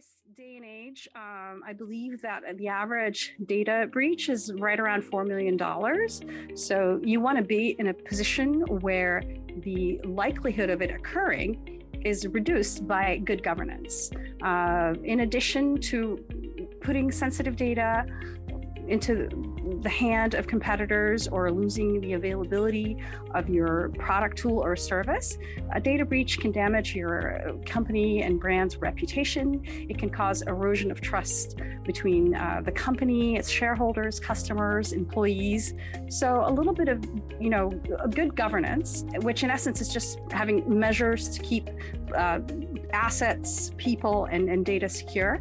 this 0.00 0.34
day 0.34 0.56
and 0.56 0.64
age, 0.64 1.08
um, 1.14 1.60
I 1.66 1.74
believe 1.74 2.22
that 2.22 2.40
the 2.56 2.68
average 2.68 3.34
data 3.44 3.86
breach 3.92 4.30
is 4.30 4.50
right 4.54 4.80
around 4.80 5.02
$4 5.02 5.26
million. 5.26 5.58
So 6.56 7.00
you 7.04 7.20
want 7.20 7.36
to 7.36 7.44
be 7.44 7.76
in 7.78 7.88
a 7.88 7.94
position 7.94 8.62
where 8.80 9.22
the 9.58 10.00
likelihood 10.04 10.70
of 10.70 10.80
it 10.80 10.90
occurring 10.90 11.82
is 12.02 12.26
reduced 12.28 12.88
by 12.88 13.18
good 13.18 13.42
governance. 13.42 14.10
Uh, 14.42 14.94
in 15.04 15.20
addition 15.20 15.78
to 15.90 16.24
putting 16.80 17.12
sensitive 17.12 17.56
data 17.56 18.06
into 18.90 19.28
the 19.82 19.88
hand 19.88 20.34
of 20.34 20.46
competitors 20.46 21.28
or 21.28 21.50
losing 21.50 22.00
the 22.00 22.14
availability 22.14 22.98
of 23.34 23.48
your 23.48 23.90
product 23.98 24.36
tool 24.38 24.58
or 24.58 24.74
service. 24.74 25.38
A 25.72 25.80
data 25.80 26.04
breach 26.04 26.38
can 26.40 26.50
damage 26.50 26.94
your 26.94 27.54
company 27.66 28.22
and 28.22 28.40
brand's 28.40 28.76
reputation. 28.78 29.62
It 29.66 29.96
can 29.96 30.10
cause 30.10 30.42
erosion 30.42 30.90
of 30.90 31.00
trust 31.00 31.58
between 31.84 32.34
uh, 32.34 32.62
the 32.64 32.72
company, 32.72 33.36
its 33.36 33.48
shareholders, 33.48 34.18
customers, 34.18 34.92
employees. 34.92 35.74
So 36.08 36.42
a 36.46 36.52
little 36.52 36.74
bit 36.74 36.88
of, 36.88 37.04
you 37.40 37.50
know, 37.50 37.70
good 38.10 38.34
governance, 38.34 39.04
which 39.22 39.44
in 39.44 39.50
essence 39.50 39.80
is 39.80 39.88
just 39.88 40.18
having 40.30 40.78
measures 40.78 41.28
to 41.28 41.40
keep 41.42 41.70
uh, 42.16 42.40
assets, 42.92 43.70
people, 43.76 44.24
and, 44.26 44.48
and 44.48 44.66
data 44.66 44.88
secure 44.88 45.40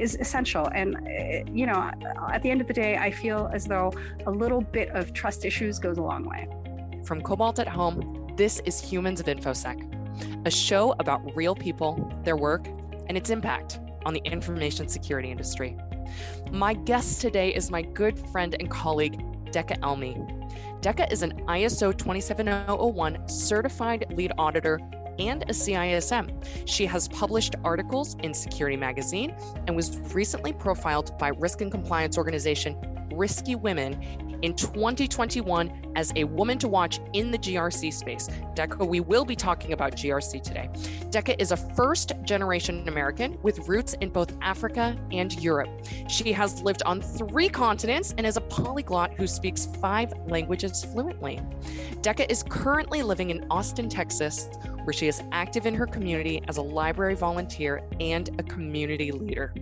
is 0.00 0.16
essential. 0.16 0.68
And, 0.74 0.96
eh, 1.06 1.44
you 1.52 1.66
know, 1.66 1.90
at 2.32 2.42
the 2.42 2.50
end 2.50 2.60
of 2.60 2.66
the 2.66 2.72
day, 2.72 2.96
I 2.96 3.10
feel 3.10 3.50
as 3.52 3.66
though 3.66 3.92
a 4.26 4.30
little 4.30 4.60
bit 4.60 4.90
of 4.90 5.12
trust 5.12 5.44
issues 5.44 5.78
goes 5.78 5.98
a 5.98 6.02
long 6.02 6.24
way. 6.24 6.48
From 7.04 7.20
Cobalt 7.20 7.58
at 7.58 7.68
Home, 7.68 8.32
this 8.36 8.60
is 8.64 8.80
Humans 8.80 9.20
of 9.20 9.26
InfoSec, 9.26 10.46
a 10.46 10.50
show 10.50 10.94
about 10.98 11.36
real 11.36 11.54
people, 11.54 12.12
their 12.24 12.36
work, 12.36 12.66
and 13.08 13.16
its 13.16 13.30
impact 13.30 13.80
on 14.06 14.14
the 14.14 14.20
information 14.24 14.88
security 14.88 15.30
industry. 15.30 15.76
My 16.50 16.74
guest 16.74 17.20
today 17.20 17.54
is 17.54 17.70
my 17.70 17.82
good 17.82 18.18
friend 18.30 18.56
and 18.58 18.70
colleague, 18.70 19.20
Deika 19.52 19.78
Elmi. 19.80 20.14
Deika 20.80 21.10
is 21.12 21.22
an 21.22 21.32
ISO 21.46 21.96
27001 21.96 23.28
certified 23.28 24.06
lead 24.16 24.32
auditor 24.38 24.80
and 25.20 25.42
a 25.42 25.52
CISM. 25.52 26.30
She 26.66 26.86
has 26.86 27.08
published 27.08 27.54
articles 27.64 28.16
in 28.22 28.34
Security 28.34 28.76
Magazine 28.76 29.34
and 29.66 29.76
was 29.76 29.98
recently 30.14 30.52
profiled 30.52 31.16
by 31.18 31.28
risk 31.28 31.60
and 31.60 31.70
compliance 31.70 32.16
organization 32.16 32.76
Risky 33.12 33.54
Women 33.54 34.29
in 34.42 34.54
2021 34.54 35.92
as 35.96 36.12
a 36.16 36.24
woman 36.24 36.58
to 36.58 36.68
watch 36.68 37.00
in 37.12 37.30
the 37.30 37.38
GRC 37.38 37.92
space. 37.92 38.28
Deika, 38.54 38.86
we 38.86 39.00
will 39.00 39.24
be 39.24 39.36
talking 39.36 39.72
about 39.72 39.92
GRC 39.92 40.42
today. 40.42 40.68
Deika 41.10 41.34
is 41.38 41.52
a 41.52 41.56
first 41.56 42.12
generation 42.24 42.86
American 42.88 43.38
with 43.42 43.68
roots 43.68 43.94
in 43.94 44.10
both 44.10 44.36
Africa 44.40 44.96
and 45.10 45.32
Europe. 45.40 45.68
She 46.08 46.32
has 46.32 46.62
lived 46.62 46.82
on 46.84 47.00
three 47.00 47.48
continents 47.48 48.14
and 48.16 48.26
is 48.26 48.36
a 48.36 48.42
polyglot 48.42 49.14
who 49.14 49.26
speaks 49.26 49.66
five 49.80 50.12
languages 50.26 50.84
fluently. 50.84 51.40
Deika 52.02 52.30
is 52.30 52.42
currently 52.48 53.02
living 53.02 53.30
in 53.30 53.46
Austin, 53.50 53.88
Texas, 53.88 54.48
where 54.84 54.92
she 54.92 55.08
is 55.08 55.22
active 55.32 55.66
in 55.66 55.74
her 55.74 55.86
community 55.86 56.42
as 56.48 56.56
a 56.56 56.62
library 56.62 57.14
volunteer 57.14 57.82
and 58.00 58.30
a 58.38 58.42
community 58.42 59.12
leader. 59.12 59.52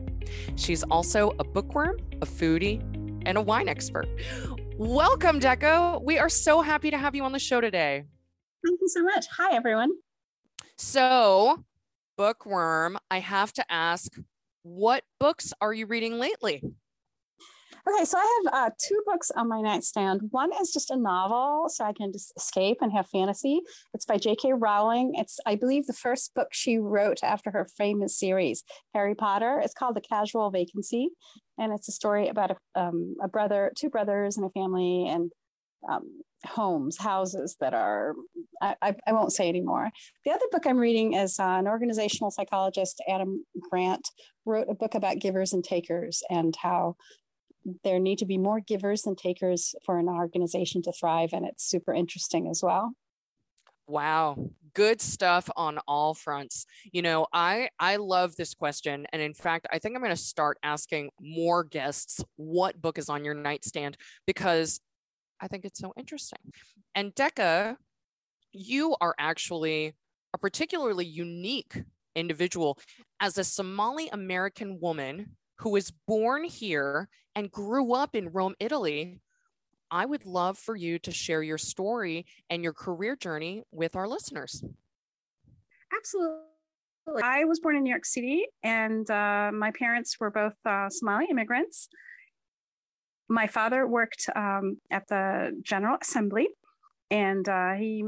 She's 0.57 0.83
also 0.85 1.35
a 1.39 1.45
bookworm, 1.45 1.99
a 2.23 2.27
foodie, 2.27 2.83
and 3.27 3.37
a 3.37 3.41
wine 3.41 3.69
expert. 3.69 4.07
Welcome, 4.79 5.41
Deika. 5.41 6.01
We 6.01 6.21
are 6.21 6.29
so 6.29 6.63
happy 6.63 6.93
to 6.93 6.97
have 6.97 7.17
you 7.17 7.25
on 7.25 7.33
the 7.33 7.41
show 7.41 7.61
today. 7.61 8.05
Thank 8.65 8.81
you 8.81 8.87
so 8.87 9.03
much. 9.03 9.27
Hi, 9.37 9.57
everyone. 9.57 9.91
So, 10.77 11.65
bookworm, 12.17 12.97
I 13.11 13.19
have 13.19 13.53
to 13.55 13.65
ask, 13.69 14.13
what 14.63 15.03
books 15.19 15.53
are 15.61 15.73
you 15.73 15.87
reading 15.87 16.21
lately? 16.21 16.63
Okay, 17.89 18.05
so 18.05 18.19
I 18.19 18.43
have 18.45 18.55
uh, 18.55 18.71
two 18.79 19.01
books 19.07 19.31
on 19.31 19.49
my 19.49 19.63
nightstand. 19.63 20.21
One 20.31 20.51
is 20.61 20.73
just 20.73 20.91
a 20.91 20.97
novel, 20.97 21.69
so 21.69 21.85
I 21.85 21.95
can 21.95 22.13
just 22.13 22.33
escape 22.37 22.79
and 22.83 22.93
have 22.93 23.09
fantasy. 23.09 23.61
It's 23.95 24.05
by 24.05 24.19
J.K. 24.19 24.53
Rowling. 24.53 25.13
It's, 25.15 25.41
I 25.47 25.55
believe, 25.55 25.87
the 25.87 25.95
first 25.95 26.35
book 26.35 26.49
she 26.53 26.77
wrote 26.77 27.21
after 27.23 27.51
her 27.51 27.67
famous 27.79 28.19
series, 28.19 28.63
Harry 28.93 29.15
Potter. 29.15 29.61
It's 29.65 29.73
called 29.73 29.97
The 29.97 30.03
Casual 30.03 30.51
Vacancy, 30.51 31.09
and 31.57 31.73
it's 31.73 31.89
a 31.89 31.93
story 31.93 32.29
about 32.29 32.51
a, 32.51 32.57
um, 32.79 33.17
a 33.23 33.29
brother, 33.29 33.73
two 33.79 33.89
brothers, 33.89 34.37
and 34.37 34.45
a 34.45 34.51
family, 34.51 35.07
and 35.09 35.33
um, 35.89 36.23
homes, 36.45 36.99
houses 36.99 37.57
that 37.61 37.73
are, 37.73 38.15
I, 38.61 38.75
I, 38.83 38.95
I, 39.07 39.13
won't 39.13 39.33
say 39.33 39.49
anymore. 39.49 39.91
The 40.25 40.33
other 40.33 40.45
book 40.51 40.67
I'm 40.67 40.77
reading 40.77 41.15
is 41.15 41.39
uh, 41.39 41.45
an 41.45 41.69
organizational 41.69 42.33
psychologist, 42.33 43.03
Adam 43.09 43.47
Grant, 43.71 44.09
wrote 44.45 44.67
a 44.69 44.75
book 44.75 44.95
about 44.95 45.21
givers 45.21 45.53
and 45.53 45.65
takers 45.65 46.23
and 46.29 46.55
how 46.61 46.97
there 47.85 47.99
need 47.99 48.19
to 48.19 48.27
be 48.27 48.39
more 48.39 48.61
givers 48.61 49.03
than 49.03 49.17
takers 49.17 49.75
for 49.85 49.99
an 49.99 50.09
organization 50.09 50.83
to 50.83 50.93
thrive. 50.93 51.31
And 51.33 51.47
it's 51.47 51.65
super 51.65 51.93
interesting 51.93 52.49
as 52.49 52.63
well. 52.63 52.93
Wow, 53.87 54.51
good 54.75 55.01
stuff 55.01 55.49
on 55.57 55.79
all 55.89 56.13
fronts. 56.13 56.67
You 56.93 57.01
know, 57.01 57.27
I 57.33 57.71
I 57.81 57.97
love 57.97 58.37
this 58.37 58.53
question 58.53 59.07
and 59.13 59.23
in 59.23 59.33
fact, 59.33 59.67
I 59.73 59.79
think 59.79 59.95
I'm 59.95 60.03
going 60.03 60.15
to 60.15 60.17
start 60.17 60.59
asking 60.63 61.11
more 61.21 61.65
guests 61.65 62.23
what 62.37 62.81
book 62.81 62.99
is 62.99 63.09
on 63.09 63.25
your 63.25 63.35
nightstand 63.35 63.97
because 64.27 64.81
I 65.41 65.49
think 65.49 65.65
it's 65.65 65.79
so 65.79 65.95
interesting. 65.97 66.53
And 66.95 67.15
Deika, 67.15 67.77
you 68.53 68.95
are 69.01 69.15
actually 69.19 69.95
a 70.35 70.39
particularly 70.39 71.07
unique 71.07 71.83
individual 72.15 72.79
as 73.21 73.39
a 73.39 73.45
Somali 73.45 74.09
American 74.09 74.81
woman 74.81 75.37
who 75.59 75.71
was 75.71 75.91
born 76.07 76.45
here 76.45 77.09
and 77.35 77.51
grew 77.51 77.93
up 77.95 78.15
in 78.15 78.31
Rome, 78.31 78.55
Italy, 78.61 79.21
I 79.91 80.05
would 80.05 80.27
love 80.27 80.59
for 80.59 80.77
you 80.77 80.99
to 81.01 81.11
share 81.11 81.43
your 81.43 81.59
story 81.59 82.27
and 82.51 82.63
your 82.63 82.73
career 82.73 83.17
journey 83.17 83.63
with 83.73 83.97
our 83.97 84.07
listeners. 84.07 84.63
Absolutely. 85.97 86.43
I 87.23 87.45
was 87.45 87.61
born 87.61 87.77
in 87.77 87.85
New 87.85 87.91
York 87.91 88.05
City, 88.05 88.47
and 88.63 89.11
uh, 89.11 89.51
my 89.53 89.71
parents 89.71 90.21
were 90.21 90.31
both 90.31 90.55
uh, 90.67 90.91
Somali 90.91 91.27
immigrants. 91.31 91.89
My 93.29 93.47
father 93.47 93.87
worked 93.87 94.29
um, 94.37 94.79
at 94.91 95.09
the 95.09 95.59
General 95.63 95.97
Assembly, 96.01 96.49
and 97.11 97.49
uh, 97.49 97.73
he 97.75 98.05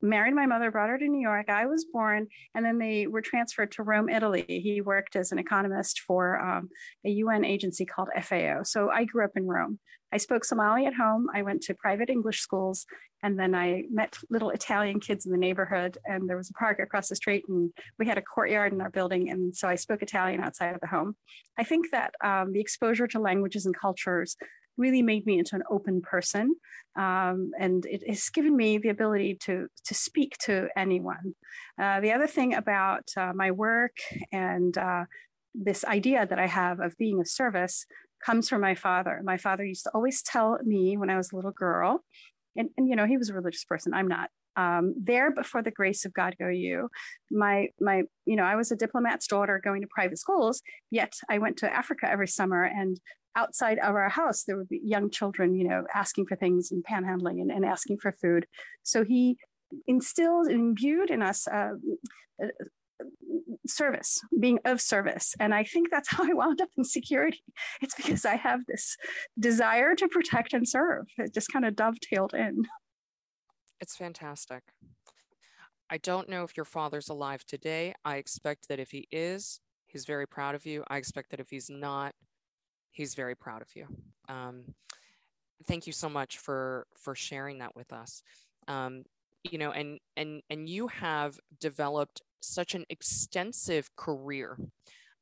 married 0.00 0.34
my 0.34 0.46
mother, 0.46 0.70
brought 0.70 0.90
her 0.90 0.98
to 0.98 1.08
New 1.08 1.20
York. 1.20 1.48
I 1.48 1.66
was 1.66 1.86
born, 1.90 2.28
and 2.54 2.64
then 2.64 2.78
they 2.78 3.06
were 3.06 3.22
transferred 3.22 3.72
to 3.72 3.82
Rome, 3.82 4.08
Italy. 4.08 4.44
He 4.46 4.80
worked 4.80 5.16
as 5.16 5.32
an 5.32 5.38
economist 5.38 6.00
for 6.00 6.38
um, 6.38 6.68
a 7.04 7.10
UN 7.10 7.44
agency 7.44 7.84
called 7.84 8.08
FAO. 8.22 8.62
So 8.62 8.90
I 8.90 9.04
grew 9.04 9.24
up 9.24 9.32
in 9.36 9.46
Rome. 9.46 9.78
I 10.12 10.18
spoke 10.18 10.44
Somali 10.44 10.86
at 10.86 10.94
home. 10.94 11.26
I 11.34 11.42
went 11.42 11.62
to 11.62 11.74
private 11.74 12.08
English 12.08 12.40
schools, 12.40 12.86
and 13.24 13.38
then 13.38 13.54
I 13.54 13.84
met 13.90 14.16
little 14.30 14.50
Italian 14.50 15.00
kids 15.00 15.26
in 15.26 15.32
the 15.32 15.38
neighborhood. 15.38 15.98
And 16.04 16.28
there 16.28 16.36
was 16.36 16.50
a 16.50 16.54
park 16.54 16.78
across 16.78 17.08
the 17.08 17.16
street, 17.16 17.44
and 17.48 17.72
we 17.98 18.06
had 18.06 18.18
a 18.18 18.22
courtyard 18.22 18.72
in 18.72 18.80
our 18.80 18.90
building. 18.90 19.30
And 19.30 19.56
so 19.56 19.66
I 19.66 19.74
spoke 19.74 20.02
Italian 20.02 20.40
outside 20.40 20.74
of 20.74 20.80
the 20.80 20.86
home. 20.86 21.16
I 21.58 21.64
think 21.64 21.90
that 21.90 22.14
um, 22.22 22.52
the 22.52 22.60
exposure 22.60 23.08
to 23.08 23.18
languages 23.18 23.66
and 23.66 23.76
cultures 23.76 24.36
really 24.76 25.02
made 25.02 25.26
me 25.26 25.38
into 25.38 25.56
an 25.56 25.62
open 25.70 26.00
person. 26.00 26.54
Um, 26.96 27.50
and 27.58 27.84
it 27.86 28.08
has 28.08 28.28
given 28.30 28.56
me 28.56 28.78
the 28.78 28.88
ability 28.88 29.36
to, 29.42 29.68
to 29.84 29.94
speak 29.94 30.36
to 30.44 30.68
anyone. 30.76 31.34
Uh, 31.80 32.00
the 32.00 32.12
other 32.12 32.26
thing 32.26 32.54
about 32.54 33.08
uh, 33.16 33.32
my 33.34 33.50
work 33.50 33.96
and 34.32 34.76
uh, 34.76 35.04
this 35.54 35.84
idea 35.84 36.26
that 36.26 36.38
I 36.38 36.46
have 36.46 36.80
of 36.80 36.96
being 36.98 37.20
of 37.20 37.28
service 37.28 37.86
comes 38.24 38.48
from 38.48 38.60
my 38.60 38.74
father. 38.74 39.20
My 39.24 39.36
father 39.36 39.64
used 39.64 39.84
to 39.84 39.90
always 39.90 40.22
tell 40.22 40.58
me 40.62 40.96
when 40.96 41.10
I 41.10 41.16
was 41.16 41.32
a 41.32 41.36
little 41.36 41.52
girl, 41.52 42.02
and, 42.56 42.70
and 42.76 42.88
you 42.88 42.96
know, 42.96 43.06
he 43.06 43.16
was 43.16 43.28
a 43.28 43.34
religious 43.34 43.64
person, 43.64 43.94
I'm 43.94 44.08
not. 44.08 44.30
Um, 44.56 44.94
there 44.96 45.32
before 45.32 45.62
the 45.62 45.72
grace 45.72 46.04
of 46.04 46.14
God 46.14 46.36
go 46.38 46.46
you. 46.46 46.88
My 47.28 47.70
my 47.80 48.04
you 48.24 48.36
know 48.36 48.44
I 48.44 48.54
was 48.54 48.70
a 48.70 48.76
diplomat's 48.76 49.26
daughter 49.26 49.60
going 49.62 49.82
to 49.82 49.88
private 49.92 50.16
schools, 50.16 50.62
yet 50.92 51.12
I 51.28 51.38
went 51.38 51.56
to 51.58 51.74
Africa 51.74 52.08
every 52.08 52.28
summer 52.28 52.62
and 52.62 53.00
outside 53.36 53.78
of 53.78 53.94
our 53.94 54.08
house, 54.08 54.44
there 54.44 54.56
would 54.56 54.68
be 54.68 54.80
young 54.84 55.10
children, 55.10 55.54
you 55.54 55.66
know, 55.66 55.84
asking 55.94 56.26
for 56.26 56.36
things 56.36 56.70
and 56.70 56.84
panhandling 56.84 57.40
and, 57.40 57.50
and 57.50 57.64
asking 57.64 57.98
for 57.98 58.12
food. 58.12 58.46
So 58.82 59.04
he 59.04 59.36
instilled 59.86 60.46
and 60.46 60.60
imbued 60.60 61.10
in 61.10 61.22
us 61.22 61.48
uh, 61.48 61.72
uh, 62.42 62.46
service, 63.66 64.20
being 64.38 64.58
of 64.64 64.80
service. 64.80 65.34
And 65.40 65.54
I 65.54 65.64
think 65.64 65.90
that's 65.90 66.08
how 66.12 66.24
I 66.24 66.32
wound 66.32 66.60
up 66.60 66.70
in 66.76 66.84
security. 66.84 67.42
It's 67.80 67.94
because 67.94 68.24
I 68.24 68.36
have 68.36 68.60
this 68.66 68.96
desire 69.38 69.94
to 69.96 70.08
protect 70.08 70.52
and 70.52 70.68
serve. 70.68 71.06
It 71.18 71.34
just 71.34 71.52
kind 71.52 71.64
of 71.64 71.76
dovetailed 71.76 72.34
in. 72.34 72.64
It's 73.80 73.96
fantastic. 73.96 74.62
I 75.90 75.98
don't 75.98 76.28
know 76.28 76.44
if 76.44 76.56
your 76.56 76.64
father's 76.64 77.08
alive 77.08 77.44
today. 77.44 77.94
I 78.04 78.16
expect 78.16 78.68
that 78.68 78.80
if 78.80 78.90
he 78.90 79.06
is, 79.10 79.60
he's 79.86 80.06
very 80.06 80.26
proud 80.26 80.54
of 80.54 80.64
you. 80.64 80.82
I 80.88 80.96
expect 80.96 81.30
that 81.30 81.40
if 81.40 81.50
he's 81.50 81.68
not, 81.68 82.14
he's 82.94 83.14
very 83.14 83.34
proud 83.34 83.60
of 83.60 83.68
you. 83.76 83.86
Um, 84.28 84.74
thank 85.66 85.86
you 85.86 85.92
so 85.92 86.08
much 86.08 86.38
for 86.38 86.86
for 86.96 87.14
sharing 87.14 87.58
that 87.58 87.76
with 87.76 87.92
us. 87.92 88.22
Um, 88.68 89.04
you 89.42 89.58
know, 89.58 89.72
and 89.72 90.00
and 90.16 90.40
and 90.48 90.68
you 90.68 90.88
have 90.88 91.38
developed 91.60 92.22
such 92.40 92.74
an 92.74 92.84
extensive 92.88 93.94
career. 93.96 94.56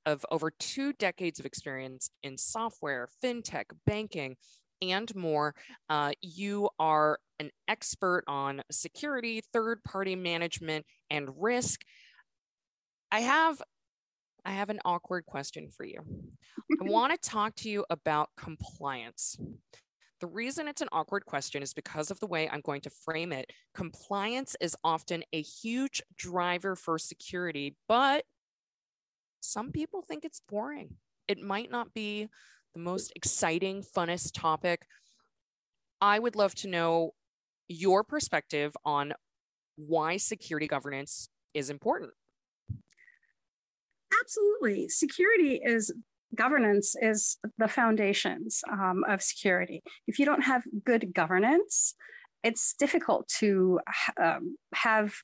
of 0.05 0.25
over 0.31 0.51
two 0.51 0.93
decades 0.93 1.39
of 1.39 1.47
experience 1.47 2.11
in 2.23 2.37
software, 2.37 3.09
fintech, 3.23 3.67
banking, 3.87 4.37
and 4.81 5.15
more. 5.15 5.55
Uh, 5.89 6.11
you 6.21 6.69
are 6.79 7.19
an 7.39 7.51
expert 7.69 8.25
on 8.27 8.63
security, 8.71 9.41
third 9.53 9.83
party 9.85 10.17
management, 10.17 10.85
and 11.11 11.29
risk. 11.39 11.83
I 13.13 13.21
have 13.21 13.63
I 14.45 14.53
have 14.53 14.71
an 14.71 14.81
awkward 14.85 15.27
question 15.27 15.69
for 15.69 15.85
you. 15.85 16.01
I 16.81 16.85
want 16.91 17.13
to 17.13 17.31
talk 17.31 17.55
to 17.57 17.69
you 17.69 17.85
about 17.91 18.31
compliance. 18.37 19.39
The 20.21 20.27
reason 20.27 20.69
it's 20.69 20.81
an 20.81 20.89
awkward 20.93 21.27
question 21.27 21.63
is 21.63 21.75
because 21.75 22.11
of 22.11 22.21
the 22.21 22.27
way 22.27 22.49
I'm 22.49 22.61
going 22.61 22.81
to 22.83 22.91
frame 22.91 23.33
it. 23.33 23.51
Compliance 23.75 24.57
is 24.61 24.77
often 24.85 25.25
a 25.33 25.43
huge 25.43 26.03
driver 26.17 26.77
for 26.77 26.99
security, 26.99 27.77
but 27.89 28.25
some 29.41 29.73
people 29.73 30.03
think 30.03 30.25
it's 30.25 30.41
boring. 30.49 30.95
It 31.27 31.41
might 31.41 31.71
not 31.71 31.93
be 31.93 32.29
the 32.75 32.81
most 32.81 33.13
exciting, 33.17 33.83
funnest 33.83 34.33
topic. 34.35 34.83
I 36.01 36.19
would 36.19 36.37
love 36.37 36.55
to 36.57 36.69
know 36.69 37.15
your 37.69 38.05
perspective 38.05 38.77
on 38.85 39.13
why 39.77 40.17
security 40.17 40.67
governance 40.67 41.29
is 41.55 41.71
important. 41.71 42.13
Absolutely. 44.23 44.89
Security 44.89 45.61
is 45.63 45.93
governance 46.35 46.95
is 47.01 47.39
the 47.59 47.69
foundations 47.69 48.63
um, 48.71 49.05
of 49.09 49.23
security. 49.23 49.83
If 50.07 50.19
you 50.19 50.25
don't 50.25 50.43
have 50.43 50.63
good 50.85 51.13
governance, 51.13 51.95
it's 52.43 52.75
difficult 52.79 53.29
to 53.41 53.81
um, 54.23 54.57
have 54.75 55.15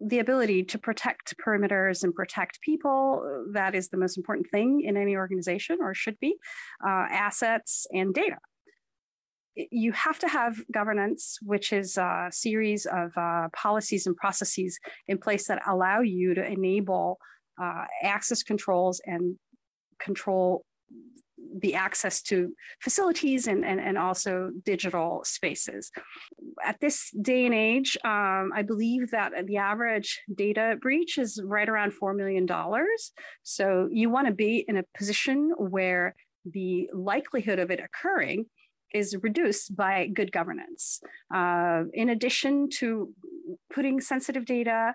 the 0.00 0.18
ability 0.18 0.64
to 0.64 0.78
protect 0.78 1.34
perimeters 1.38 2.02
and 2.02 2.14
protect 2.14 2.60
people. 2.62 3.46
That 3.52 3.74
is 3.74 3.88
the 3.88 3.96
most 3.96 4.16
important 4.16 4.50
thing 4.50 4.82
in 4.82 4.96
any 4.96 5.16
organization, 5.16 5.78
or 5.80 5.94
should 5.94 6.18
be, 6.18 6.34
uh, 6.84 7.06
assets 7.10 7.86
and 7.92 8.12
data. 8.12 8.38
You 9.54 9.92
have 9.92 10.18
to 10.20 10.28
have 10.28 10.56
governance, 10.72 11.38
which 11.42 11.72
is 11.72 11.98
a 11.98 12.28
series 12.30 12.86
of 12.86 13.16
uh, 13.16 13.48
policies 13.54 14.06
and 14.06 14.16
processes 14.16 14.80
in 15.06 15.18
place 15.18 15.46
that 15.46 15.62
allow 15.68 16.00
you 16.00 16.34
to 16.34 16.44
enable 16.44 17.18
uh, 17.60 17.84
access 18.02 18.42
controls 18.42 19.00
and 19.04 19.36
control 19.98 20.64
the 21.60 21.74
access 21.74 22.22
to 22.22 22.52
facilities 22.80 23.46
and, 23.46 23.64
and, 23.64 23.80
and 23.80 23.98
also 23.98 24.50
digital 24.64 25.22
spaces. 25.24 25.90
At 26.64 26.80
this 26.80 27.10
day 27.20 27.44
and 27.44 27.54
age, 27.54 27.96
um, 28.04 28.52
I 28.54 28.62
believe 28.62 29.10
that 29.10 29.32
the 29.46 29.56
average 29.58 30.20
data 30.32 30.76
breach 30.80 31.18
is 31.18 31.40
right 31.44 31.68
around 31.68 31.92
$4 31.92 32.16
million. 32.16 32.46
So 33.42 33.88
you 33.90 34.10
want 34.10 34.28
to 34.28 34.34
be 34.34 34.64
in 34.66 34.76
a 34.76 34.84
position 34.96 35.52
where 35.56 36.14
the 36.44 36.88
likelihood 36.92 37.58
of 37.58 37.70
it 37.70 37.80
occurring 37.80 38.46
is 38.94 39.16
reduced 39.22 39.74
by 39.74 40.06
good 40.06 40.32
governance. 40.32 41.00
Uh, 41.34 41.84
in 41.94 42.10
addition 42.10 42.68
to 42.68 43.12
putting 43.72 44.00
sensitive 44.00 44.44
data 44.44 44.94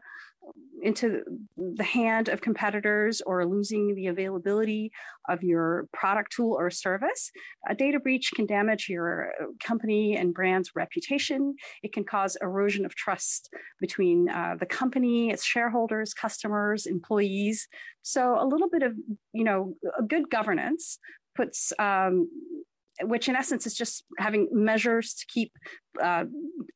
into 0.81 1.23
the 1.57 1.83
hand 1.83 2.29
of 2.29 2.41
competitors 2.41 3.21
or 3.25 3.45
losing 3.45 3.95
the 3.95 4.07
availability 4.07 4.91
of 5.27 5.43
your 5.43 5.87
product 5.91 6.31
tool 6.31 6.55
or 6.57 6.69
service. 6.69 7.31
A 7.67 7.75
data 7.75 7.99
breach 7.99 8.31
can 8.35 8.45
damage 8.45 8.87
your 8.87 9.33
company 9.63 10.15
and 10.15 10.33
brand's 10.33 10.71
reputation. 10.75 11.55
It 11.83 11.93
can 11.93 12.03
cause 12.03 12.37
erosion 12.41 12.85
of 12.85 12.95
trust 12.95 13.49
between 13.81 14.29
uh, 14.29 14.55
the 14.59 14.65
company, 14.65 15.31
its 15.31 15.43
shareholders, 15.43 16.13
customers, 16.13 16.85
employees. 16.85 17.67
So 18.03 18.37
a 18.39 18.45
little 18.45 18.69
bit 18.69 18.83
of, 18.83 18.93
you 19.33 19.43
know, 19.43 19.73
good 20.07 20.29
governance 20.29 20.99
puts 21.35 21.73
um, 21.79 22.29
which 23.03 23.29
in 23.29 23.35
essence 23.35 23.67
is 23.67 23.75
just 23.75 24.03
having 24.17 24.49
measures 24.51 25.13
to 25.13 25.25
keep 25.27 25.51
uh, 26.01 26.25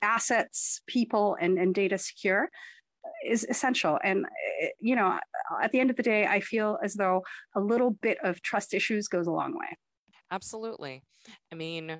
assets, 0.03 0.81
people, 0.85 1.35
and, 1.41 1.57
and 1.57 1.73
data 1.73 1.97
secure 1.97 2.49
is 3.25 3.45
essential. 3.49 3.99
And, 4.03 4.25
eh, 4.61 4.69
you 4.79 4.95
know, 4.95 5.19
at 5.61 5.71
the 5.71 5.79
end 5.79 5.89
of 5.89 5.95
the 5.95 6.03
day, 6.03 6.25
I 6.25 6.39
feel 6.39 6.77
as 6.83 6.95
though 6.95 7.23
a 7.55 7.59
little 7.59 7.91
bit 7.91 8.17
of 8.23 8.41
trust 8.41 8.73
issues 8.73 9.07
goes 9.07 9.27
a 9.27 9.31
long 9.31 9.57
way. 9.57 9.77
Absolutely. 10.31 11.03
I 11.51 11.55
mean, 11.55 11.97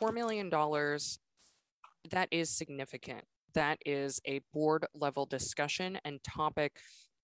$4 0.00 0.12
million, 0.12 0.50
that 2.10 2.28
is 2.30 2.50
significant. 2.50 3.24
That 3.54 3.78
is 3.86 4.20
a 4.26 4.40
board 4.52 4.86
level 4.94 5.26
discussion 5.26 5.98
and 6.04 6.22
topic. 6.22 6.76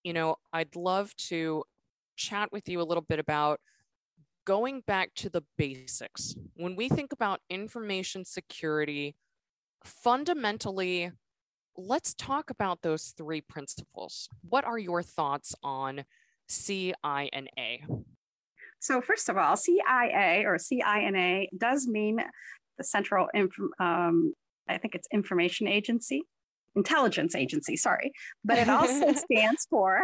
You 0.02 0.12
know, 0.12 0.36
I'd 0.52 0.74
love 0.76 1.14
to 1.28 1.64
chat 2.16 2.50
with 2.52 2.68
you 2.68 2.80
a 2.80 2.84
little 2.84 3.02
bit 3.02 3.18
about 3.18 3.60
going 4.44 4.82
back 4.86 5.14
to 5.14 5.30
the 5.30 5.42
basics. 5.56 6.34
When 6.56 6.76
we 6.76 6.88
think 6.88 7.12
about 7.12 7.40
information 7.48 8.24
security, 8.24 9.14
fundamentally, 9.84 11.12
let's 11.76 12.14
talk 12.14 12.50
about 12.50 12.82
those 12.82 13.14
three 13.16 13.40
principles. 13.40 14.28
What 14.48 14.64
are 14.64 14.78
your 14.78 15.02
thoughts 15.02 15.54
on 15.62 16.04
CINA? 16.48 17.78
So, 18.80 19.00
first 19.00 19.28
of 19.28 19.36
all, 19.36 19.56
CIA 19.56 20.44
or 20.44 20.58
CINA 20.58 21.46
does 21.56 21.86
mean 21.86 22.20
the 22.78 22.84
Central, 22.84 23.28
Inf- 23.34 23.52
um, 23.78 24.34
I 24.68 24.78
think 24.78 24.94
it's 24.94 25.06
Information 25.12 25.68
Agency, 25.68 26.22
Intelligence 26.74 27.34
Agency, 27.34 27.76
sorry, 27.76 28.12
but 28.44 28.58
it 28.58 28.68
also 28.68 29.12
stands 29.30 29.66
for 29.70 30.02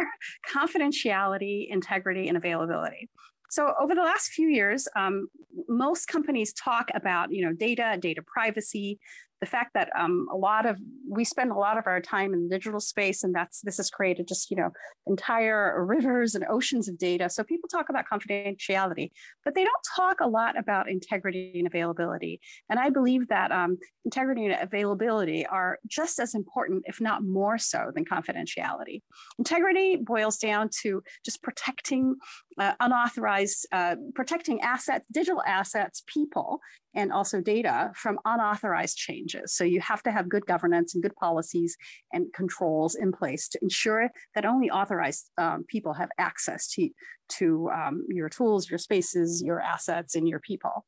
confidentiality, 0.53 1.67
integrity, 1.69 2.27
and 2.27 2.37
availability. 2.37 3.09
So 3.49 3.73
over 3.81 3.95
the 3.95 4.03
last 4.03 4.31
few 4.31 4.47
years, 4.47 4.87
um, 4.95 5.27
most 5.67 6.07
companies 6.07 6.53
talk 6.53 6.89
about 6.93 7.31
you 7.31 7.45
know 7.45 7.53
data, 7.53 7.97
data 7.99 8.21
privacy, 8.25 8.99
the 9.39 9.45
fact 9.45 9.73
that 9.73 9.89
um, 9.97 10.27
a 10.31 10.35
lot 10.35 10.65
of 10.65 10.79
we 11.09 11.23
spend 11.23 11.51
a 11.51 11.55
lot 11.55 11.77
of 11.77 11.87
our 11.87 12.01
time 12.01 12.33
in 12.33 12.43
the 12.43 12.55
digital 12.55 12.79
space 12.79 13.23
and 13.23 13.33
that's 13.33 13.61
this 13.61 13.77
has 13.77 13.89
created 13.89 14.27
just 14.27 14.51
you 14.51 14.57
know 14.57 14.71
entire 15.07 15.85
rivers 15.85 16.35
and 16.35 16.45
oceans 16.49 16.87
of 16.87 16.97
data. 16.97 17.29
So 17.29 17.43
people 17.43 17.69
talk 17.69 17.89
about 17.89 18.05
confidentiality 18.11 19.11
but 19.43 19.55
they 19.55 19.63
don't 19.63 19.85
talk 19.95 20.19
a 20.19 20.27
lot 20.27 20.57
about 20.57 20.89
integrity 20.89 21.53
and 21.55 21.67
availability. 21.67 22.41
And 22.69 22.79
i 22.79 22.89
believe 22.89 23.27
that 23.29 23.51
um, 23.51 23.77
integrity 24.05 24.45
and 24.45 24.57
availability 24.61 25.45
are 25.45 25.79
just 25.87 26.19
as 26.19 26.33
important 26.33 26.83
if 26.85 26.99
not 26.99 27.23
more 27.23 27.57
so 27.57 27.91
than 27.93 28.05
confidentiality. 28.05 29.01
Integrity 29.37 29.97
boils 29.97 30.37
down 30.37 30.69
to 30.81 31.03
just 31.23 31.41
protecting 31.41 32.15
uh, 32.59 32.73
unauthorized 32.79 33.65
uh, 33.71 33.95
protecting 34.13 34.61
assets 34.61 35.05
digital 35.11 35.41
assets 35.47 36.03
people 36.07 36.59
and 36.93 37.11
also 37.11 37.39
data 37.39 37.91
from 37.95 38.19
unauthorized 38.25 38.97
changes. 38.97 39.53
So 39.53 39.63
you 39.63 39.79
have 39.81 40.03
to 40.03 40.11
have 40.11 40.27
good 40.27 40.45
governance 40.45 40.93
and 40.93 41.01
good 41.03 41.15
policies 41.15 41.77
and 42.11 42.31
controls 42.33 42.95
in 42.95 43.11
place 43.11 43.47
to 43.49 43.59
ensure 43.61 44.09
that 44.35 44.45
only 44.45 44.69
authorized 44.69 45.29
um, 45.37 45.65
people 45.67 45.93
have 45.93 46.09
access 46.17 46.67
to, 46.71 46.89
to 47.37 47.69
um, 47.73 48.05
your 48.09 48.29
tools, 48.29 48.69
your 48.69 48.79
spaces, 48.79 49.41
your 49.43 49.61
assets, 49.61 50.15
and 50.15 50.27
your 50.27 50.39
people 50.39 50.85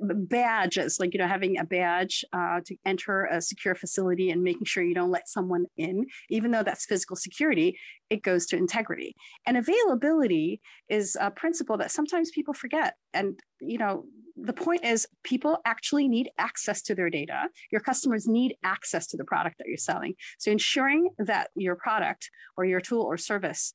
badges, 0.00 0.98
like 1.00 1.12
you 1.14 1.18
know, 1.18 1.26
having 1.26 1.58
a 1.58 1.64
badge 1.64 2.24
uh, 2.32 2.60
to 2.64 2.76
enter 2.84 3.24
a 3.24 3.40
secure 3.40 3.74
facility 3.74 4.30
and 4.30 4.42
making 4.42 4.64
sure 4.64 4.82
you 4.82 4.94
don't 4.94 5.10
let 5.10 5.28
someone 5.28 5.66
in, 5.76 6.06
even 6.30 6.50
though 6.50 6.62
that's 6.62 6.86
physical 6.86 7.16
security, 7.16 7.78
it 8.10 8.22
goes 8.22 8.46
to 8.46 8.56
integrity. 8.56 9.14
And 9.46 9.56
availability 9.56 10.60
is 10.88 11.16
a 11.20 11.30
principle 11.30 11.76
that 11.78 11.90
sometimes 11.90 12.30
people 12.30 12.54
forget. 12.54 12.94
And 13.14 13.38
you 13.60 13.78
know, 13.78 14.04
the 14.36 14.52
point 14.52 14.84
is 14.84 15.06
people 15.24 15.58
actually 15.64 16.08
need 16.08 16.30
access 16.38 16.82
to 16.82 16.94
their 16.94 17.10
data. 17.10 17.48
Your 17.72 17.80
customers 17.80 18.26
need 18.26 18.56
access 18.62 19.06
to 19.08 19.16
the 19.16 19.24
product 19.24 19.58
that 19.58 19.66
you're 19.66 19.78
selling. 19.78 20.14
So 20.38 20.50
ensuring 20.50 21.08
that 21.18 21.50
your 21.56 21.74
product 21.74 22.30
or 22.56 22.64
your 22.64 22.80
tool 22.80 23.02
or 23.02 23.16
service 23.16 23.72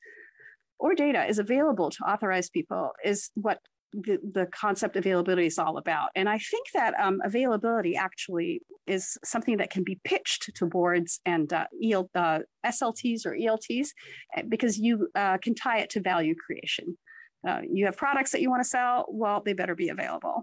or 0.79 0.95
data 0.95 1.25
is 1.25 1.39
available 1.39 1.89
to 1.91 2.03
authorized 2.03 2.51
people 2.51 2.91
is 3.03 3.29
what 3.35 3.59
the, 3.93 4.17
the 4.24 4.48
concept 4.48 4.95
availability 4.95 5.48
is 5.48 5.57
all 5.57 5.77
about. 5.77 6.10
And 6.15 6.29
I 6.29 6.38
think 6.38 6.67
that 6.74 6.93
um, 7.00 7.19
availability 7.24 7.95
actually 7.95 8.62
is 8.88 9.17
something 9.24 9.57
that 9.57 9.69
can 9.69 9.83
be 9.83 10.00
pitched 10.03 10.50
to 10.55 10.65
boards 10.65 11.19
and 11.25 11.51
uh, 11.51 11.65
EL, 11.83 12.10
uh, 12.15 12.39
SLTs 12.65 13.25
or 13.25 13.36
ELTs 13.36 13.93
eh, 14.36 14.43
because 14.48 14.77
you 14.77 15.10
uh, 15.15 15.38
can 15.38 15.55
tie 15.55 15.79
it 15.79 15.89
to 15.91 16.01
value 16.01 16.36
creation. 16.36 16.98
Uh, 17.48 17.62
you 17.69 17.86
have 17.86 17.98
products 17.98 18.31
that 18.31 18.41
you 18.41 18.50
want 18.50 18.63
to 18.63 18.69
sell, 18.69 19.05
well, 19.10 19.41
they 19.43 19.53
better 19.53 19.75
be 19.75 19.89
available. 19.89 20.41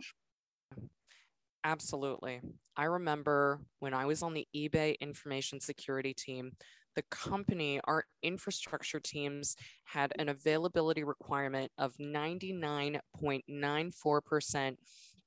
Absolutely. 1.64 2.40
I 2.76 2.84
remember 2.84 3.60
when 3.80 3.94
I 3.94 4.06
was 4.06 4.22
on 4.22 4.34
the 4.34 4.46
eBay 4.54 4.98
information 5.00 5.60
security 5.60 6.14
team, 6.14 6.52
the 6.98 7.04
company, 7.12 7.80
our 7.84 8.04
infrastructure 8.24 8.98
teams 8.98 9.54
had 9.84 10.12
an 10.18 10.28
availability 10.28 11.04
requirement 11.04 11.70
of 11.78 11.96
99.94%. 11.96 14.76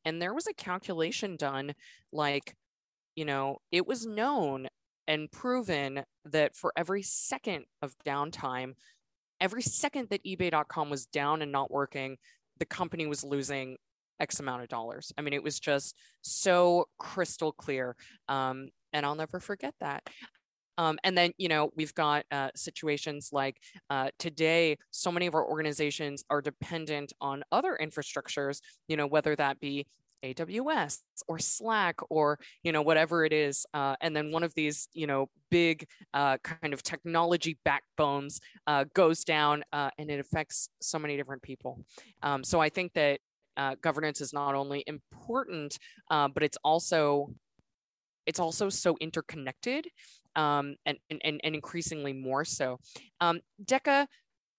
And 0.04 0.22
there 0.22 0.34
was 0.34 0.48
a 0.48 0.54
calculation 0.54 1.38
done 1.38 1.74
like, 2.12 2.54
you 3.16 3.24
know, 3.24 3.60
it 3.72 3.88
was 3.88 4.06
known 4.06 4.68
and 5.08 5.32
proven 5.32 6.04
that 6.26 6.58
for 6.58 6.74
every 6.76 7.04
second 7.04 7.64
of 7.82 7.96
downtime, 8.06 8.74
every 9.40 9.62
second 9.62 10.10
that 10.10 10.26
ebay.com 10.26 10.90
was 10.90 11.06
down 11.06 11.42
and 11.42 11.54
not 11.54 11.72
working, 11.72 12.18
the 12.60 12.66
company 12.66 13.06
was 13.06 13.24
losing 13.24 13.78
X 14.20 14.42
amount 14.42 14.62
of 14.62 14.68
dollars. 14.68 15.14
I 15.18 15.22
mean, 15.22 15.32
it 15.32 15.42
was 15.42 15.58
just 15.58 15.96
so 16.22 16.90
crystal 17.00 17.54
clear. 17.54 17.96
Um, 18.28 18.68
and 18.92 19.06
I'll 19.06 19.16
never 19.16 19.40
forget 19.40 19.74
that. 19.80 20.04
Um, 20.82 20.98
and 21.04 21.16
then, 21.16 21.32
you 21.38 21.48
know, 21.48 21.70
we've 21.76 21.94
got 21.94 22.26
uh, 22.32 22.50
situations 22.56 23.30
like 23.32 23.58
uh, 23.92 24.10
today, 24.18 24.78
so 24.90 25.12
many 25.12 25.28
of 25.28 25.36
our 25.36 25.48
organizations 25.48 26.24
are 26.32 26.42
dependent 26.42 27.14
on 27.22 27.44
other 27.52 27.78
infrastructures, 27.80 28.62
you 28.88 28.98
know, 28.98 29.06
whether 29.06 29.36
that 29.36 29.60
be 29.60 29.86
AWS 30.24 31.00
or 31.28 31.38
Slack 31.38 31.98
or 32.10 32.40
you 32.64 32.72
know 32.72 32.82
whatever 32.82 33.26
it 33.26 33.34
is, 33.34 33.66
uh, 33.74 33.96
and 34.02 34.16
then 34.16 34.32
one 34.32 34.44
of 34.44 34.54
these 34.54 34.88
you 34.94 35.08
know 35.08 35.30
big 35.50 35.88
uh, 36.14 36.38
kind 36.44 36.74
of 36.74 36.84
technology 36.84 37.58
backbones 37.66 38.40
uh, 38.68 38.86
goes 38.94 39.24
down, 39.24 39.64
uh, 39.74 39.90
and 39.98 40.12
it 40.12 40.20
affects 40.20 40.70
so 40.80 41.00
many 41.00 41.18
different 41.18 41.42
people. 41.42 41.84
Um, 42.22 42.44
so 42.44 42.60
I 42.60 42.70
think 42.70 42.94
that 42.94 43.20
uh, 43.58 43.76
governance 43.82 44.22
is 44.22 44.32
not 44.32 44.54
only 44.54 44.84
important, 44.86 45.78
uh, 46.12 46.28
but 46.28 46.44
it's 46.44 46.58
also 46.64 47.34
it's 48.28 48.40
also 48.40 48.70
so 48.70 48.96
interconnected 49.02 49.88
um, 50.36 50.76
and, 50.86 50.98
and, 51.10 51.42
and 51.44 51.56
increasingly 51.56 52.14
more 52.14 52.46
so. 52.46 52.80
Um, 53.20 53.42
Deika, 53.64 54.08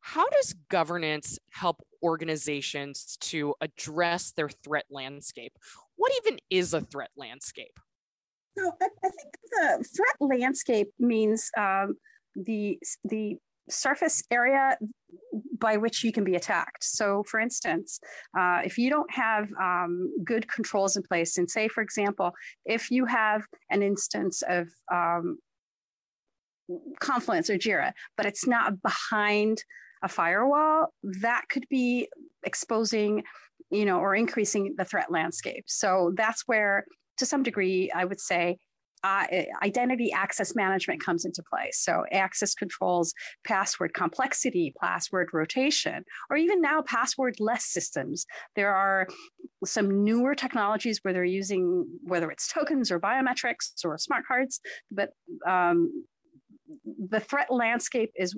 how 0.01 0.29
does 0.29 0.55
governance 0.69 1.39
help 1.51 1.83
organizations 2.03 3.17
to 3.21 3.55
address 3.61 4.33
their 4.33 4.49
threat 4.49 4.85
landscape? 4.91 5.53
What 5.97 6.13
even 6.25 6.39
is 6.51 6.75
a 6.75 6.81
threat 6.81 7.11
landscape? 7.17 7.79
So 8.59 8.73
I, 8.83 8.89
I 9.05 9.09
think 9.09 9.35
the 9.51 9.85
threat 9.97 10.17
landscape 10.21 10.89
means 10.99 11.51
um, 11.57 11.95
the 12.35 12.79
the 13.05 13.37
surface 13.71 14.23
area 14.31 14.77
by 15.59 15.77
which 15.77 16.03
you 16.03 16.13
can 16.13 16.25
be 16.25 16.35
attacked. 16.35 16.83
So, 16.83 17.23
for 17.23 17.39
instance, 17.39 18.01
uh, 18.37 18.61
if 18.65 18.77
you 18.77 18.91
don't 18.91 19.11
have 19.13 19.49
um, 19.61 20.13
good 20.25 20.49
controls 20.49 20.97
in 20.97 21.03
place, 21.03 21.39
and 21.39 21.51
say, 21.51 21.69
for 21.69 21.81
example, 21.81 22.33
if 22.65 22.91
you 22.91 23.07
have 23.07 23.43
an 23.71 23.83
instance 23.83 24.43
of 24.49 24.69
um, 24.93 25.39
Confluence 27.01 27.51
or 27.51 27.59
Jira, 27.59 27.93
but 28.17 28.27
it's 28.27 28.47
not 28.47 28.83
behind 28.83 29.63
a 30.03 30.09
firewall, 30.09 30.93
that 31.21 31.45
could 31.49 31.67
be 31.69 32.09
exposing, 32.45 33.23
you 33.71 33.85
know, 33.85 33.99
or 33.99 34.15
increasing 34.15 34.75
the 34.77 34.85
threat 34.85 35.11
landscape. 35.11 35.65
So 35.67 36.13
that's 36.17 36.43
where, 36.47 36.85
to 37.19 37.27
some 37.27 37.43
degree, 37.43 37.91
I 37.95 38.05
would 38.05 38.21
say 38.21 38.59
uh, 39.05 39.27
identity 39.65 40.13
access 40.13 40.55
management 40.55 41.05
comes 41.05 41.25
into 41.25 41.43
play. 41.43 41.71
So, 41.73 42.05
access 42.13 42.55
controls, 42.55 43.13
password 43.45 43.95
complexity, 43.95 44.73
password 44.81 45.31
rotation, 45.33 46.05
or 46.31 46.37
even 46.37 46.61
now 46.61 46.83
password 46.83 47.37
less 47.41 47.65
systems. 47.65 48.27
There 48.55 48.73
are 48.73 49.09
some 49.65 50.05
newer 50.05 50.35
technologies 50.35 51.01
where 51.03 51.13
they're 51.13 51.25
using 51.25 51.87
whether 52.05 52.31
it's 52.31 52.47
tokens 52.47 52.91
or 52.93 53.01
biometrics 53.01 53.73
or 53.85 53.99
smart 53.99 54.25
cards, 54.27 54.61
but 54.91 55.11
um, 55.49 56.05
the 56.85 57.21
threat 57.21 57.51
landscape 57.51 58.13
is 58.17 58.37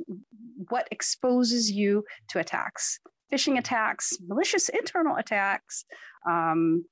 what 0.69 0.89
exposes 0.91 1.71
you 1.71 2.05
to 2.29 2.39
attacks. 2.39 2.99
Phishing 3.33 3.59
attacks 3.59 4.19
malicious 4.27 4.69
internal 4.69 5.17
attacks 5.17 5.85
um, 6.29 6.85